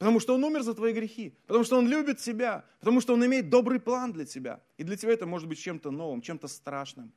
Потому 0.00 0.18
что 0.18 0.34
Он 0.34 0.42
умер 0.42 0.62
за 0.62 0.72
твои 0.72 0.94
грехи, 0.94 1.36
потому 1.46 1.62
что 1.62 1.76
Он 1.76 1.86
любит 1.86 2.20
тебя, 2.20 2.64
потому 2.78 3.02
что 3.02 3.12
Он 3.12 3.26
имеет 3.26 3.50
добрый 3.50 3.78
план 3.78 4.14
для 4.14 4.24
тебя. 4.24 4.62
И 4.78 4.82
для 4.82 4.96
тебя 4.96 5.12
это 5.12 5.26
может 5.26 5.46
быть 5.46 5.58
чем-то 5.58 5.90
новым, 5.90 6.22
чем-то 6.22 6.48
страшным. 6.48 7.12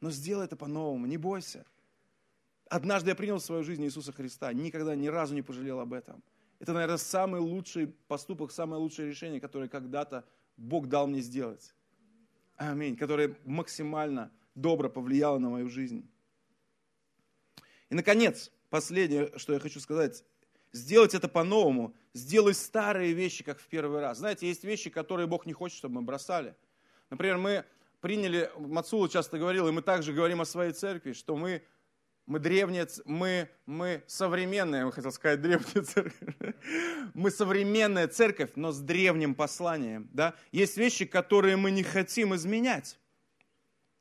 Но 0.00 0.08
сделай 0.12 0.44
это 0.44 0.54
по-новому, 0.54 1.06
не 1.06 1.16
бойся. 1.16 1.66
Однажды 2.70 3.10
я 3.10 3.16
принял 3.16 3.38
в 3.38 3.42
свою 3.42 3.64
жизнь 3.64 3.84
Иисуса 3.84 4.12
Христа, 4.12 4.52
никогда 4.52 4.94
ни 4.94 5.08
разу 5.08 5.34
не 5.34 5.42
пожалел 5.42 5.80
об 5.80 5.92
этом. 5.92 6.22
Это, 6.60 6.72
наверное, 6.72 6.98
самый 6.98 7.40
лучший 7.40 7.88
поступок, 7.88 8.52
самое 8.52 8.80
лучшее 8.80 9.08
решение, 9.08 9.40
которое 9.40 9.68
когда-то 9.68 10.24
Бог 10.56 10.86
дал 10.86 11.08
мне 11.08 11.22
сделать. 11.22 11.74
Аминь. 12.54 12.96
Которое 12.96 13.36
максимально 13.44 14.30
добро 14.54 14.88
повлияло 14.88 15.38
на 15.38 15.50
мою 15.50 15.68
жизнь. 15.68 16.08
И, 17.90 17.96
наконец, 17.96 18.52
последнее, 18.70 19.36
что 19.38 19.54
я 19.54 19.58
хочу 19.58 19.80
сказать, 19.80 20.24
сделать 20.70 21.14
это 21.14 21.26
по-новому, 21.26 21.96
сделай 22.14 22.54
старые 22.54 23.12
вещи, 23.12 23.44
как 23.44 23.58
в 23.58 23.66
первый 23.66 24.00
раз. 24.00 24.18
Знаете, 24.18 24.46
есть 24.46 24.64
вещи, 24.64 24.90
которые 24.90 25.26
Бог 25.26 25.46
не 25.46 25.52
хочет, 25.52 25.78
чтобы 25.78 25.96
мы 25.96 26.02
бросали. 26.02 26.54
Например, 27.10 27.38
мы 27.38 27.64
приняли, 28.00 28.50
Мацула 28.56 29.08
часто 29.08 29.38
говорил, 29.38 29.68
и 29.68 29.72
мы 29.72 29.82
также 29.82 30.12
говорим 30.12 30.40
о 30.40 30.44
своей 30.44 30.72
церкви, 30.72 31.12
что 31.12 31.36
мы 31.36 31.62
Мы 32.26 32.38
древняя, 32.38 32.88
мы, 33.04 33.48
мы 33.66 34.02
современная, 34.06 34.84
я 34.84 34.90
хотел 34.92 35.10
сказать 35.10 35.40
древняя 35.40 35.82
церковь. 35.82 36.14
Мы 37.14 37.30
современная 37.30 38.06
церковь, 38.06 38.50
но 38.54 38.70
с 38.70 38.78
древним 38.78 39.34
посланием. 39.34 40.08
Да? 40.12 40.34
Есть 40.52 40.76
вещи, 40.76 41.04
которые 41.04 41.56
мы 41.56 41.72
не 41.72 41.82
хотим 41.82 42.32
изменять. 42.34 42.96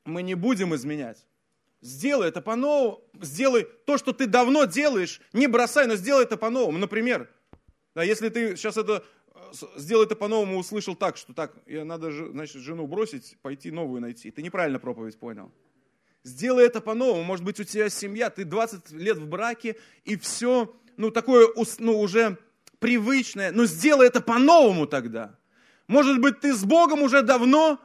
Мы 0.06 0.22
не 0.22 0.36
будем 0.36 0.76
изменять. 0.76 1.26
Сделай 1.82 2.30
это 2.30 2.42
по-новому. 2.42 3.02
Сделай 3.20 3.68
то, 3.86 3.98
что 3.98 4.14
ты 4.14 4.28
давно 4.28 4.66
делаешь. 4.66 5.20
Не 5.34 5.48
бросай, 5.48 5.88
но 5.88 5.96
сделай 5.96 6.24
это 6.24 6.38
по-новому. 6.38 6.78
Например, 6.78 7.28
да, 7.96 8.04
если 8.04 8.30
ты 8.30 8.56
сейчас 8.56 8.78
это 8.78 9.04
сделай 9.76 10.06
это 10.06 10.16
по-новому, 10.16 10.58
услышал 10.58 10.96
так, 10.96 11.18
что 11.18 11.34
так, 11.34 11.54
я 11.66 11.86
надо, 11.86 12.12
значит, 12.12 12.62
жену 12.62 12.88
бросить, 12.88 13.38
пойти 13.42 13.72
новую 13.72 14.02
найти. 14.02 14.32
Ты 14.32 14.42
неправильно 14.42 14.80
проповедь 14.80 15.18
понял. 15.18 15.52
Сделай 16.24 16.66
это 16.66 16.82
по-новому. 16.82 17.24
Может 17.24 17.44
быть, 17.44 17.60
у 17.60 17.64
тебя 17.64 17.90
семья, 17.90 18.30
ты 18.30 18.46
20 18.46 18.92
лет 18.92 19.18
в 19.18 19.28
браке, 19.28 19.78
и 20.06 20.16
все, 20.18 20.74
ну, 20.98 21.12
такое, 21.12 21.48
ну, 21.80 22.00
уже 22.00 22.38
привычное. 22.80 23.52
Но 23.52 23.66
сделай 23.66 24.08
это 24.08 24.22
по-новому 24.22 24.86
тогда. 24.86 25.38
Может 25.88 26.22
быть, 26.22 26.40
ты 26.40 26.54
с 26.54 26.64
Богом 26.64 27.02
уже 27.02 27.22
давно, 27.22 27.80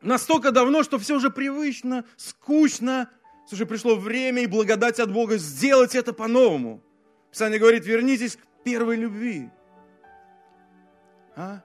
настолько 0.00 0.50
давно, 0.50 0.82
что 0.82 0.98
все 0.98 1.16
уже 1.16 1.30
привычно, 1.30 2.04
скучно. 2.16 3.10
Слушай, 3.46 3.66
пришло 3.66 3.94
время 3.96 4.42
и 4.42 4.46
благодать 4.46 4.98
от 4.98 5.12
Бога 5.12 5.36
сделать 5.36 5.94
это 5.94 6.12
по-новому. 6.12 6.82
Писание 7.30 7.58
говорит, 7.58 7.84
вернитесь 7.84 8.36
к 8.36 8.40
первой 8.64 8.96
любви. 8.96 9.50
А? 11.36 11.62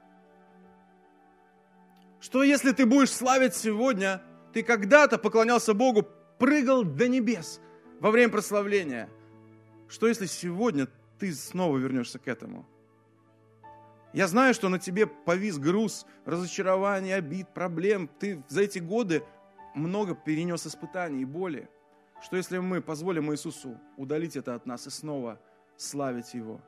Что 2.19 2.43
если 2.43 2.71
ты 2.71 2.86
будешь 2.86 3.12
славить 3.12 3.56
сегодня 3.56 4.21
ты 4.54 4.62
когда-то 4.62 5.17
поклонялся 5.17 5.73
Богу, 5.73 6.08
прыгал 6.38 6.84
до 6.84 7.08
небес 7.08 7.60
во 7.99 8.12
время 8.12 8.32
прославления. 8.32 9.10
Что 9.89 10.08
если 10.08 10.28
сегодня 10.28 10.88
ты 11.19 11.34
снова 11.34 11.78
вернешься 11.78 12.19
к 12.19 12.28
этому? 12.28 12.65
Я 14.13 14.28
знаю, 14.28 14.54
что 14.54 14.69
на 14.69 14.78
тебе 14.78 15.08
повис 15.08 15.58
груз 15.58 16.06
разочарования, 16.26 17.15
обид, 17.15 17.47
проблем. 17.54 18.08
Ты 18.19 18.43
за 18.47 18.62
эти 18.62 18.78
годы 18.78 19.23
много 19.73 20.13
перенес 20.13 20.67
испытаний 20.67 21.23
и 21.23 21.26
боли. 21.26 21.67
Что 22.21 22.38
если 22.38 22.60
мы 22.60 22.82
позволим 22.82 23.32
Иисусу 23.34 23.80
удалить 23.97 24.36
это 24.36 24.54
от 24.54 24.67
нас 24.67 24.86
и 24.86 24.91
снова 24.91 25.41
славить 25.77 26.33
Его? 26.33 26.62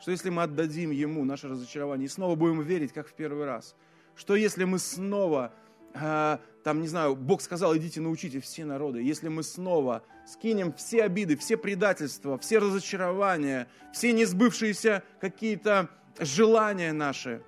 Что 0.00 0.10
если 0.10 0.30
мы 0.30 0.42
отдадим 0.42 0.90
Ему 0.90 1.24
наше 1.24 1.48
разочарование 1.48 2.06
и 2.06 2.08
снова 2.08 2.34
будем 2.34 2.62
верить, 2.62 2.92
как 2.92 3.08
в 3.08 3.14
первый 3.14 3.46
раз? 3.46 3.74
Что 4.14 4.36
если 4.36 4.64
мы 4.64 4.78
снова 4.78 5.52
а, 5.94 6.40
там, 6.62 6.80
не 6.80 6.88
знаю, 6.88 7.16
Бог 7.16 7.40
сказал, 7.40 7.76
идите 7.76 8.00
научите 8.00 8.40
все 8.40 8.64
народы. 8.64 9.02
Если 9.02 9.28
мы 9.28 9.42
снова 9.42 10.02
скинем 10.26 10.72
все 10.74 11.04
обиды, 11.04 11.36
все 11.36 11.56
предательства, 11.56 12.38
все 12.38 12.58
разочарования, 12.58 13.68
все 13.92 14.12
несбывшиеся 14.12 15.02
какие-то 15.20 15.88
желания 16.18 16.92
наши, 16.92 17.42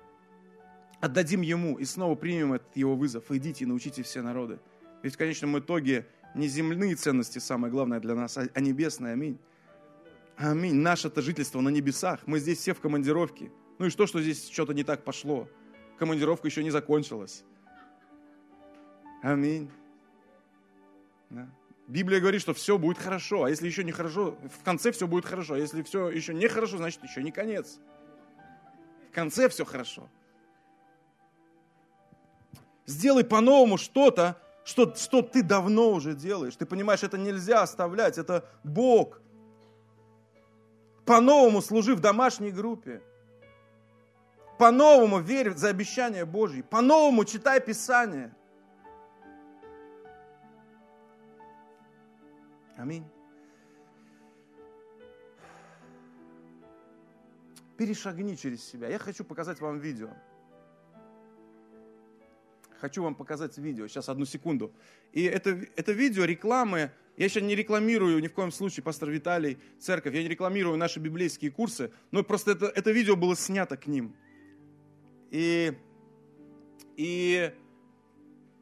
отдадим 0.99 1.41
Ему 1.41 1.77
и 1.77 1.85
снова 1.85 2.15
примем 2.15 2.53
этот 2.53 2.75
Его 2.75 2.95
вызов. 2.95 3.29
Идите 3.29 3.65
и 3.65 3.67
научите 3.67 4.03
все 4.03 4.21
народы. 4.21 4.59
Ведь 5.03 5.13
в 5.13 5.17
конечном 5.17 5.59
итоге 5.59 6.07
не 6.33 6.47
земные 6.47 6.95
ценности 6.95 7.39
самое 7.39 7.71
главное 7.71 7.99
для 7.99 8.15
нас, 8.15 8.37
а, 8.37 8.47
а 8.53 8.59
небесные. 8.59 9.13
Аминь. 9.13 9.37
Аминь. 10.39 10.75
Наше-то 10.75 11.21
жительство 11.21 11.59
на 11.59 11.67
небесах. 11.67 12.21
Мы 12.25 12.39
здесь 12.39 12.59
все 12.59 12.73
в 12.73 12.79
командировке. 12.79 13.51
Ну 13.77 13.87
и 13.87 13.89
что, 13.89 14.07
что 14.07 14.21
здесь 14.21 14.49
что-то 14.49 14.73
не 14.73 14.85
так 14.85 15.03
пошло? 15.03 15.49
Командировка 15.97 16.47
еще 16.47 16.63
не 16.63 16.71
закончилась. 16.71 17.43
Аминь. 19.21 19.69
Да. 21.29 21.49
Библия 21.87 22.21
говорит, 22.21 22.39
что 22.39 22.53
все 22.53 22.77
будет 22.77 22.97
хорошо, 22.97 23.43
а 23.43 23.49
если 23.49 23.65
еще 23.65 23.83
не 23.83 23.91
хорошо, 23.91 24.37
в 24.61 24.63
конце 24.63 24.93
все 24.93 25.07
будет 25.07 25.25
хорошо, 25.25 25.55
а 25.55 25.57
если 25.57 25.81
все 25.81 26.09
еще 26.09 26.33
не 26.33 26.47
хорошо, 26.47 26.77
значит 26.77 27.03
еще 27.03 27.21
не 27.21 27.31
конец. 27.31 27.79
В 29.11 29.13
конце 29.13 29.49
все 29.49 29.65
хорошо. 29.65 30.07
Сделай 32.85 33.25
по-новому 33.25 33.77
что-то, 33.77 34.39
что, 34.63 34.95
что 34.95 35.21
ты 35.21 35.43
давно 35.43 35.91
уже 35.91 36.13
делаешь. 36.13 36.55
Ты 36.55 36.65
понимаешь, 36.65 37.03
это 37.03 37.17
нельзя 37.17 37.61
оставлять, 37.61 38.17
это 38.17 38.47
Бог. 38.63 39.19
По-новому 41.09 41.63
служи 41.63 41.95
в 41.95 42.01
домашней 42.01 42.51
группе. 42.51 43.01
По-новому 44.59 45.19
верь 45.19 45.55
за 45.55 45.69
обещания 45.69 46.23
Божьи. 46.23 46.61
По-новому 46.61 47.25
читай 47.25 47.59
Писание. 47.59 48.31
Аминь. 52.77 53.03
Перешагни 57.75 58.35
через 58.35 58.63
себя. 58.63 58.87
Я 58.87 58.99
хочу 58.99 59.23
показать 59.23 59.59
вам 59.61 59.79
видео. 59.79 60.11
Хочу 62.79 63.01
вам 63.01 63.15
показать 63.15 63.57
видео. 63.57 63.87
Сейчас, 63.87 64.09
одну 64.09 64.25
секунду. 64.25 64.71
И 65.11 65.23
это, 65.23 65.49
это 65.75 65.91
видео 65.91 66.25
рекламы. 66.25 66.91
Я 67.19 67.27
сейчас 67.27 67.43
не 67.43 67.53
рекламирую 67.53 68.21
ни 68.21 68.27
в 68.27 68.33
коем 68.33 68.49
случае, 68.49 68.81
пастор 68.81 69.09
Виталий, 69.09 69.57
церковь. 69.77 70.15
Я 70.15 70.23
не 70.23 70.29
рекламирую 70.29 70.77
наши 70.77 71.01
библейские 71.01 71.51
курсы. 71.51 71.91
Но 72.11 72.23
просто 72.23 72.51
это, 72.51 72.67
это 72.67 72.91
видео 72.91 73.17
было 73.17 73.35
снято 73.35 73.75
к 73.75 73.87
ним. 73.87 74.15
И, 75.29 75.73
и 76.95 77.51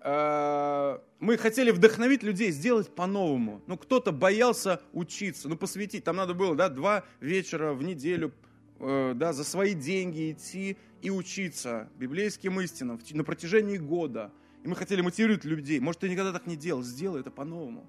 э, 0.01 0.99
мы 1.19 1.37
хотели 1.37 1.69
вдохновить 1.69 2.23
людей, 2.23 2.49
сделать 2.49 2.89
по-новому. 2.89 3.61
Ну, 3.67 3.77
кто-то 3.77 4.11
боялся 4.11 4.81
учиться, 4.91 5.47
ну, 5.49 5.55
посвятить. 5.55 6.03
Там 6.03 6.15
надо 6.15 6.33
было, 6.33 6.55
да, 6.55 6.67
два 6.69 7.05
вечера 7.19 7.73
в 7.73 7.83
неделю, 7.83 8.33
э, 8.79 9.13
да, 9.15 9.33
за 9.33 9.43
свои 9.43 9.75
деньги 9.75 10.31
идти 10.31 10.77
и 11.03 11.11
учиться 11.11 11.89
библейским 11.99 12.59
истинам 12.59 12.99
на 13.11 13.23
протяжении 13.23 13.77
года. 13.77 14.31
И 14.63 14.67
мы 14.67 14.75
хотели 14.75 15.01
мотивировать 15.01 15.45
людей. 15.45 15.79
Может, 15.79 16.01
ты 16.01 16.09
никогда 16.09 16.33
так 16.33 16.47
не 16.47 16.55
делал, 16.55 16.81
сделай 16.81 17.21
это 17.21 17.29
по-новому. 17.29 17.87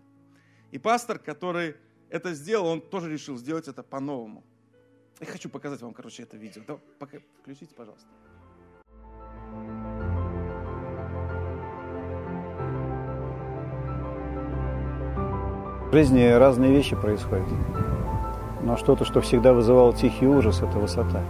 И 0.71 0.79
пастор, 0.79 1.19
который 1.19 1.77
это 2.11 2.35
сделал, 2.35 2.67
он 2.67 2.81
тоже 2.81 3.11
решил 3.11 3.37
сделать 3.39 3.69
это 3.69 3.83
по-новому. 3.83 4.43
Я 5.21 5.27
хочу 5.27 5.49
показать 5.49 5.81
вам, 5.83 5.93
короче, 5.93 6.23
это 6.23 6.37
видео. 6.37 6.63
Да, 6.67 6.79
пока, 6.99 7.19
включите, 7.43 7.75
пожалуйста. 7.75 8.07
В 15.89 15.93
жизни 15.93 16.23
разные 16.29 16.71
вещи 16.71 16.95
происходят. 16.95 17.49
Но 18.63 18.77
что-то, 18.77 19.07
что 19.07 19.23
всегда 19.23 19.55
вызывало 19.55 19.95
тихий 19.95 20.27
ужас, 20.27 20.59
это 20.59 20.79
высота. 20.79 21.25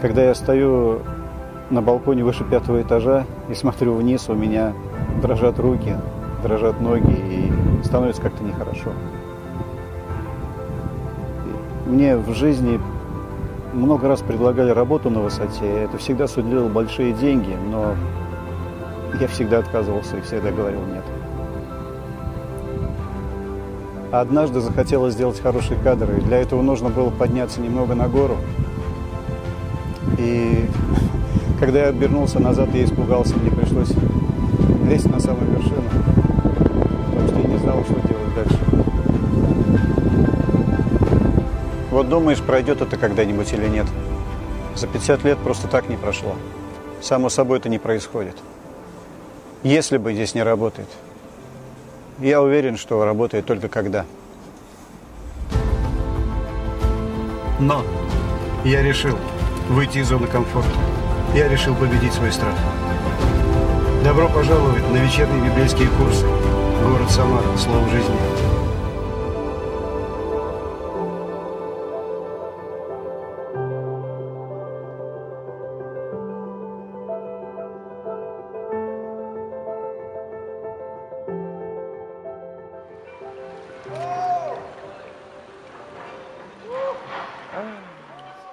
Когда 0.00 0.24
я 0.24 0.34
стою 0.34 1.02
на 1.70 1.80
балконе 1.80 2.24
выше 2.24 2.44
пятого 2.44 2.82
этажа 2.82 3.26
и 3.48 3.54
смотрю 3.54 3.94
вниз, 3.94 4.28
у 4.28 4.34
меня 4.34 4.74
дрожат 5.22 5.58
руки, 5.60 5.96
дрожат 6.44 6.78
ноги 6.80 7.10
и 7.10 7.84
становится 7.84 8.20
как-то 8.20 8.44
нехорошо. 8.44 8.90
Мне 11.86 12.16
в 12.16 12.32
жизни 12.34 12.78
много 13.72 14.08
раз 14.08 14.20
предлагали 14.20 14.70
работу 14.70 15.10
на 15.10 15.20
высоте. 15.20 15.66
Это 15.66 15.98
всегда 15.98 16.28
сулило 16.28 16.68
большие 16.68 17.12
деньги, 17.14 17.56
но 17.70 17.94
я 19.20 19.26
всегда 19.26 19.58
отказывался 19.58 20.18
и 20.18 20.20
всегда 20.20 20.50
говорил 20.50 20.80
нет. 20.80 21.04
Однажды 24.12 24.60
захотелось 24.60 25.14
сделать 25.14 25.40
хорошие 25.40 25.78
кадры, 25.80 26.20
для 26.20 26.38
этого 26.38 26.62
нужно 26.62 26.88
было 26.88 27.10
подняться 27.10 27.60
немного 27.60 27.94
на 27.94 28.06
гору. 28.06 28.36
И 30.18 30.68
когда 31.58 31.80
я 31.80 31.88
обернулся 31.88 32.38
назад, 32.38 32.68
я 32.74 32.84
испугался, 32.84 33.34
мне 33.36 33.50
пришлось 33.50 33.92
лезть 34.88 35.10
на 35.10 35.18
самую 35.18 35.50
вершину, 35.50 36.13
Вот 41.94 42.08
думаешь, 42.10 42.42
пройдет 42.42 42.82
это 42.82 42.98
когда-нибудь 42.98 43.52
или 43.52 43.68
нет. 43.68 43.86
За 44.74 44.86
50 44.86 45.24
лет 45.24 45.38
просто 45.38 45.68
так 45.68 45.88
не 45.88 45.96
прошло. 45.96 46.34
Само 47.00 47.30
собой 47.30 47.58
это 47.58 47.70
не 47.70 47.78
происходит. 47.78 48.36
Если 49.62 49.96
бы 49.96 50.12
здесь 50.12 50.34
не 50.34 50.42
работает– 50.42 50.88
я 52.20 52.40
уверен, 52.40 52.76
что 52.76 53.04
работает 53.04 53.44
только 53.44 53.68
когда. 53.68 54.04
Но 57.58 57.82
я 58.64 58.82
решил 58.82 59.18
выйти 59.68 59.98
из 59.98 60.08
зоны 60.08 60.26
комфорта. 60.26 60.70
Я 61.34 61.48
решил 61.48 61.74
победить 61.74 62.12
свой 62.12 62.30
страх. 62.30 62.54
Добро 64.04 64.28
пожаловать 64.28 64.88
на 64.92 64.98
вечерние 64.98 65.50
библейские 65.50 65.88
курсы. 65.98 66.24
Город 66.84 67.10
Самара. 67.10 67.56
Слово 67.56 67.88
жизни. 67.88 68.53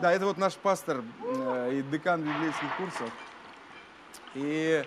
Да, 0.01 0.11
это 0.11 0.25
вот 0.25 0.37
наш 0.37 0.55
пастор 0.55 1.03
э, 1.23 1.79
и 1.79 1.91
декан 1.91 2.21
библейских 2.21 2.75
курсов. 2.75 3.11
И, 4.33 4.83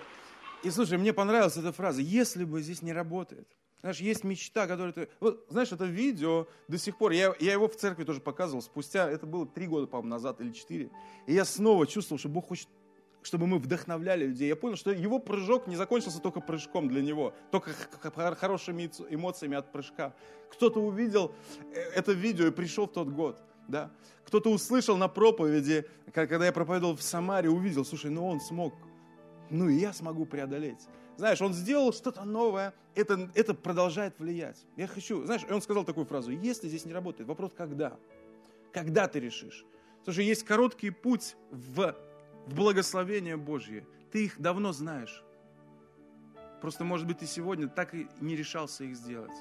и 0.61 0.69
слушай, 0.69 0.97
мне 0.97 1.13
понравилась 1.13 1.55
эта 1.55 1.71
фраза. 1.71 2.01
Если 2.01 2.43
бы 2.43 2.61
здесь 2.61 2.81
не 2.81 2.91
работает. 2.91 3.47
Знаешь, 3.79 3.99
есть 4.01 4.25
мечта, 4.25 4.67
которую 4.67 4.93
ты... 4.93 5.07
Вот, 5.21 5.45
знаешь, 5.47 5.71
это 5.71 5.85
видео 5.85 6.47
до 6.67 6.77
сих 6.77 6.97
пор, 6.97 7.13
я, 7.13 7.33
я 7.39 7.53
его 7.53 7.69
в 7.69 7.77
церкви 7.77 8.03
тоже 8.03 8.19
показывал, 8.19 8.61
спустя, 8.61 9.09
это 9.09 9.25
было 9.25 9.45
три 9.45 9.67
года, 9.67 9.87
по-моему, 9.87 10.09
назад 10.09 10.41
или 10.41 10.51
четыре. 10.51 10.89
И 11.27 11.33
я 11.33 11.45
снова 11.45 11.87
чувствовал, 11.87 12.19
что 12.19 12.27
Бог 12.27 12.47
хочет 12.47 12.67
чтобы 13.21 13.47
мы 13.47 13.57
вдохновляли 13.57 14.27
людей. 14.27 14.47
Я 14.47 14.55
понял, 14.55 14.75
что 14.75 14.91
его 14.91 15.17
прыжок 15.17 15.65
не 15.65 15.75
закончился 15.75 16.21
только 16.21 16.41
прыжком 16.41 16.87
для 16.87 17.01
него, 17.01 17.33
только 17.49 17.71
хорошими 18.35 18.91
эмоциями 19.09 19.57
от 19.57 19.71
прыжка. 19.71 20.13
Кто-то 20.51 20.79
увидел 20.79 21.33
э, 21.73 21.79
это 21.95 22.11
видео 22.11 22.45
и 22.45 22.51
пришел 22.51 22.85
в 22.85 22.91
тот 22.91 23.09
год. 23.09 23.41
Да? 23.67 23.91
Кто-то 24.25 24.51
услышал 24.51 24.97
на 24.97 25.07
проповеди, 25.07 25.85
когда 26.13 26.45
я 26.45 26.51
проповедовал 26.51 26.95
в 26.95 27.01
Самаре, 27.01 27.49
увидел, 27.49 27.85
слушай, 27.85 28.09
ну 28.09 28.27
он 28.27 28.39
смог, 28.41 28.73
ну 29.49 29.69
и 29.69 29.75
я 29.75 29.93
смогу 29.93 30.25
преодолеть. 30.25 30.87
Знаешь, 31.17 31.41
он 31.41 31.53
сделал 31.53 31.93
что-то 31.93 32.23
новое, 32.23 32.73
это, 32.93 33.29
это 33.35 33.53
продолжает 33.53 34.19
влиять. 34.19 34.65
Я 34.75 34.87
хочу, 34.87 35.25
знаешь, 35.25 35.43
он 35.49 35.61
сказал 35.61 35.85
такую 35.85 36.05
фразу, 36.05 36.31
если 36.31 36.67
здесь 36.67 36.85
не 36.85 36.93
работает, 36.93 37.29
вопрос 37.29 37.51
когда? 37.55 37.97
Когда 38.73 39.07
ты 39.07 39.19
решишь? 39.19 39.65
Слушай, 40.03 40.25
есть 40.25 40.43
короткий 40.43 40.89
путь 40.89 41.35
в 41.51 41.95
в 42.45 42.53
благословение 42.53 43.37
Божье. 43.37 43.85
Ты 44.11 44.25
их 44.25 44.39
давно 44.39 44.71
знаешь. 44.71 45.23
Просто, 46.61 46.83
может 46.83 47.07
быть, 47.07 47.19
ты 47.19 47.25
сегодня 47.25 47.67
так 47.67 47.93
и 47.93 48.07
не 48.21 48.35
решался 48.35 48.83
их 48.83 48.95
сделать. 48.95 49.35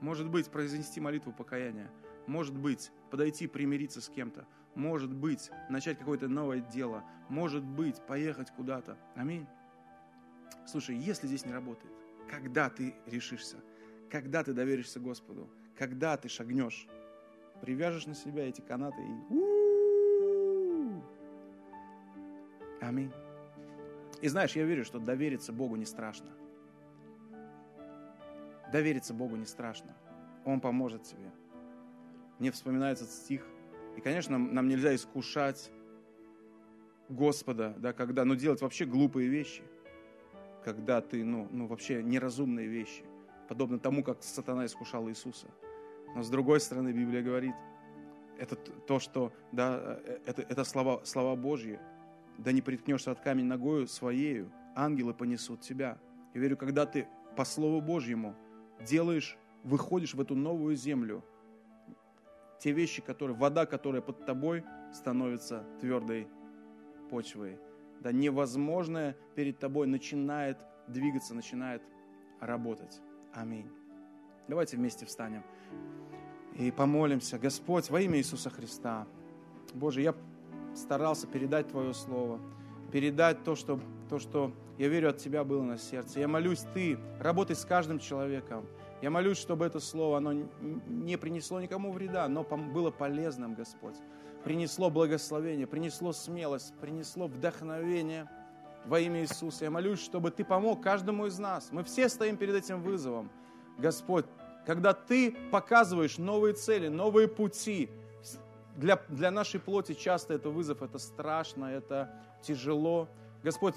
Может 0.00 0.28
быть, 0.28 0.50
произнести 0.50 1.00
молитву 1.00 1.32
покаяния. 1.32 1.90
Может 2.30 2.56
быть, 2.56 2.92
подойти 3.10 3.48
примириться 3.48 4.00
с 4.00 4.08
кем-то. 4.08 4.46
Может 4.76 5.12
быть, 5.12 5.50
начать 5.68 5.98
какое-то 5.98 6.28
новое 6.28 6.60
дело. 6.60 7.02
Может 7.28 7.64
быть, 7.64 8.00
поехать 8.06 8.52
куда-то. 8.52 8.96
Аминь. 9.16 9.48
Слушай, 10.64 10.94
если 10.94 11.26
здесь 11.26 11.44
не 11.44 11.52
работает, 11.52 11.92
когда 12.28 12.70
ты 12.70 12.94
решишься? 13.06 13.56
Когда 14.08 14.44
ты 14.44 14.52
доверишься 14.52 15.00
Господу? 15.00 15.50
Когда 15.76 16.16
ты 16.16 16.28
шагнешь? 16.28 16.86
Привяжешь 17.62 18.06
на 18.06 18.14
себя 18.14 18.48
эти 18.48 18.60
канаты 18.60 19.02
и 19.02 19.40
Аминь. 22.80 23.10
И 24.22 24.28
знаешь, 24.28 24.52
я 24.52 24.62
верю, 24.62 24.84
что 24.84 25.00
довериться 25.00 25.52
Богу 25.52 25.74
не 25.74 25.84
страшно. 25.84 26.30
Довериться 28.70 29.14
Богу 29.14 29.34
не 29.34 29.46
страшно. 29.46 29.96
Он 30.44 30.60
поможет 30.60 31.02
тебе. 31.02 31.32
Мне 32.40 32.50
вспоминается 32.50 33.04
стих. 33.04 33.46
И, 33.96 34.00
конечно, 34.00 34.38
нам 34.38 34.66
нельзя 34.66 34.94
искушать 34.94 35.70
Господа, 37.10 37.74
да, 37.78 37.92
когда, 37.92 38.24
ну, 38.24 38.34
делать 38.34 38.62
вообще 38.62 38.86
глупые 38.86 39.28
вещи, 39.28 39.62
когда 40.64 41.02
ты, 41.02 41.22
ну, 41.22 41.48
ну, 41.50 41.66
вообще 41.66 42.02
неразумные 42.02 42.66
вещи, 42.66 43.04
подобно 43.48 43.78
тому, 43.78 44.02
как 44.02 44.22
сатана 44.22 44.64
искушал 44.64 45.08
Иисуса. 45.10 45.48
Но 46.14 46.22
с 46.22 46.30
другой 46.30 46.60
стороны, 46.60 46.92
Библия 46.92 47.22
говорит, 47.22 47.54
это 48.38 48.56
то, 48.56 48.98
что, 48.98 49.34
да, 49.52 49.98
э, 50.04 50.20
это, 50.24 50.42
это 50.42 50.64
слова, 50.64 51.04
слова 51.04 51.36
Божьи, 51.36 51.78
да 52.38 52.52
не 52.52 52.62
приткнешься 52.62 53.10
от 53.10 53.20
камень 53.20 53.44
ногою 53.44 53.86
своею, 53.86 54.50
ангелы 54.74 55.12
понесут 55.12 55.60
тебя. 55.60 55.98
Я 56.32 56.40
верю, 56.40 56.56
когда 56.56 56.86
ты 56.86 57.06
по 57.36 57.44
Слову 57.44 57.82
Божьему 57.82 58.34
делаешь, 58.80 59.36
выходишь 59.62 60.14
в 60.14 60.20
эту 60.22 60.34
новую 60.34 60.74
землю, 60.74 61.22
те 62.60 62.72
вещи, 62.72 63.02
которые, 63.02 63.36
вода, 63.36 63.66
которая 63.66 64.02
под 64.02 64.24
тобой, 64.26 64.64
становится 64.92 65.64
твердой 65.80 66.28
почвой. 67.10 67.58
Да 68.00 68.12
невозможное 68.12 69.16
перед 69.34 69.58
тобой 69.58 69.86
начинает 69.86 70.58
двигаться, 70.86 71.34
начинает 71.34 71.82
работать. 72.40 73.00
Аминь. 73.32 73.68
Давайте 74.48 74.76
вместе 74.76 75.06
встанем 75.06 75.42
и 76.56 76.70
помолимся. 76.70 77.38
Господь, 77.38 77.88
во 77.90 78.00
имя 78.00 78.18
Иисуса 78.18 78.50
Христа, 78.50 79.06
Боже, 79.74 80.02
я 80.02 80.14
старался 80.74 81.26
передать 81.26 81.68
Твое 81.68 81.94
Слово, 81.94 82.40
передать 82.92 83.44
то, 83.44 83.54
что, 83.54 83.80
то, 84.08 84.18
что 84.18 84.52
я 84.78 84.88
верю 84.88 85.10
от 85.10 85.18
Тебя 85.18 85.44
было 85.44 85.62
на 85.62 85.78
сердце. 85.78 86.20
Я 86.20 86.28
молюсь, 86.28 86.64
Ты 86.74 86.98
работай 87.20 87.56
с 87.56 87.64
каждым 87.64 87.98
человеком. 87.98 88.66
Я 89.02 89.10
молюсь, 89.10 89.38
чтобы 89.38 89.64
это 89.64 89.80
Слово, 89.80 90.18
оно 90.18 90.32
не 90.32 91.16
принесло 91.16 91.60
никому 91.60 91.92
вреда, 91.92 92.28
но 92.28 92.44
было 92.44 92.90
полезным, 92.90 93.54
Господь. 93.54 93.96
Принесло 94.44 94.90
благословение, 94.90 95.66
принесло 95.66 96.12
смелость, 96.12 96.74
принесло 96.80 97.26
вдохновение 97.26 98.28
во 98.84 99.00
имя 99.00 99.22
Иисуса. 99.22 99.64
Я 99.64 99.70
молюсь, 99.70 100.02
чтобы 100.02 100.30
Ты 100.30 100.44
помог 100.44 100.82
каждому 100.82 101.26
из 101.26 101.38
нас. 101.38 101.68
Мы 101.72 101.82
все 101.84 102.08
стоим 102.08 102.36
перед 102.36 102.54
этим 102.54 102.82
вызовом. 102.82 103.30
Господь, 103.78 104.26
когда 104.66 104.92
Ты 104.92 105.34
показываешь 105.50 106.18
новые 106.18 106.54
цели, 106.54 106.88
новые 106.88 107.28
пути, 107.28 107.88
для, 108.76 108.96
для 109.08 109.30
нашей 109.30 109.60
плоти 109.60 109.94
часто 109.94 110.34
это 110.34 110.50
вызов, 110.50 110.82
это 110.82 110.98
страшно, 110.98 111.66
это 111.66 112.14
тяжело. 112.42 113.08
Господь, 113.42 113.74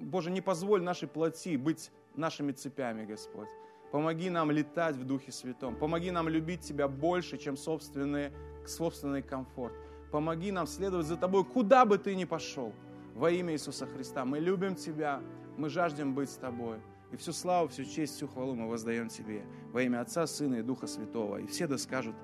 Боже, 0.00 0.30
не 0.30 0.40
позволь 0.40 0.82
нашей 0.82 1.08
плоти 1.08 1.56
быть 1.56 1.90
нашими 2.14 2.52
цепями, 2.52 3.04
Господь. 3.04 3.48
Помоги 3.92 4.30
нам 4.30 4.50
летать 4.50 4.96
в 4.96 5.04
Духе 5.04 5.30
Святом. 5.32 5.76
Помоги 5.76 6.10
нам 6.10 6.26
любить 6.28 6.62
Тебя 6.62 6.88
больше, 6.88 7.36
чем 7.36 7.58
собственный, 7.58 8.32
собственный 8.66 9.22
комфорт. 9.22 9.74
Помоги 10.10 10.50
нам 10.50 10.66
следовать 10.66 11.06
за 11.06 11.18
Тобой, 11.18 11.44
куда 11.44 11.84
бы 11.84 11.98
Ты 11.98 12.16
ни 12.16 12.24
пошел. 12.24 12.72
Во 13.14 13.30
имя 13.30 13.52
Иисуса 13.52 13.86
Христа. 13.86 14.24
Мы 14.24 14.40
любим 14.40 14.76
Тебя, 14.76 15.20
мы 15.58 15.68
жаждем 15.68 16.14
быть 16.14 16.30
с 16.30 16.36
Тобой. 16.36 16.78
И 17.12 17.16
всю 17.16 17.34
славу, 17.34 17.68
всю 17.68 17.84
честь, 17.84 18.16
всю 18.16 18.28
хвалу 18.28 18.54
мы 18.54 18.66
воздаем 18.66 19.08
Тебе. 19.08 19.44
Во 19.72 19.82
имя 19.82 20.00
Отца, 20.00 20.26
Сына 20.26 20.56
и 20.56 20.62
Духа 20.62 20.86
Святого. 20.86 21.36
И 21.36 21.46
все 21.46 21.66
да 21.66 21.76
скажут 21.76 22.16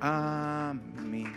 Аминь. 0.00 1.28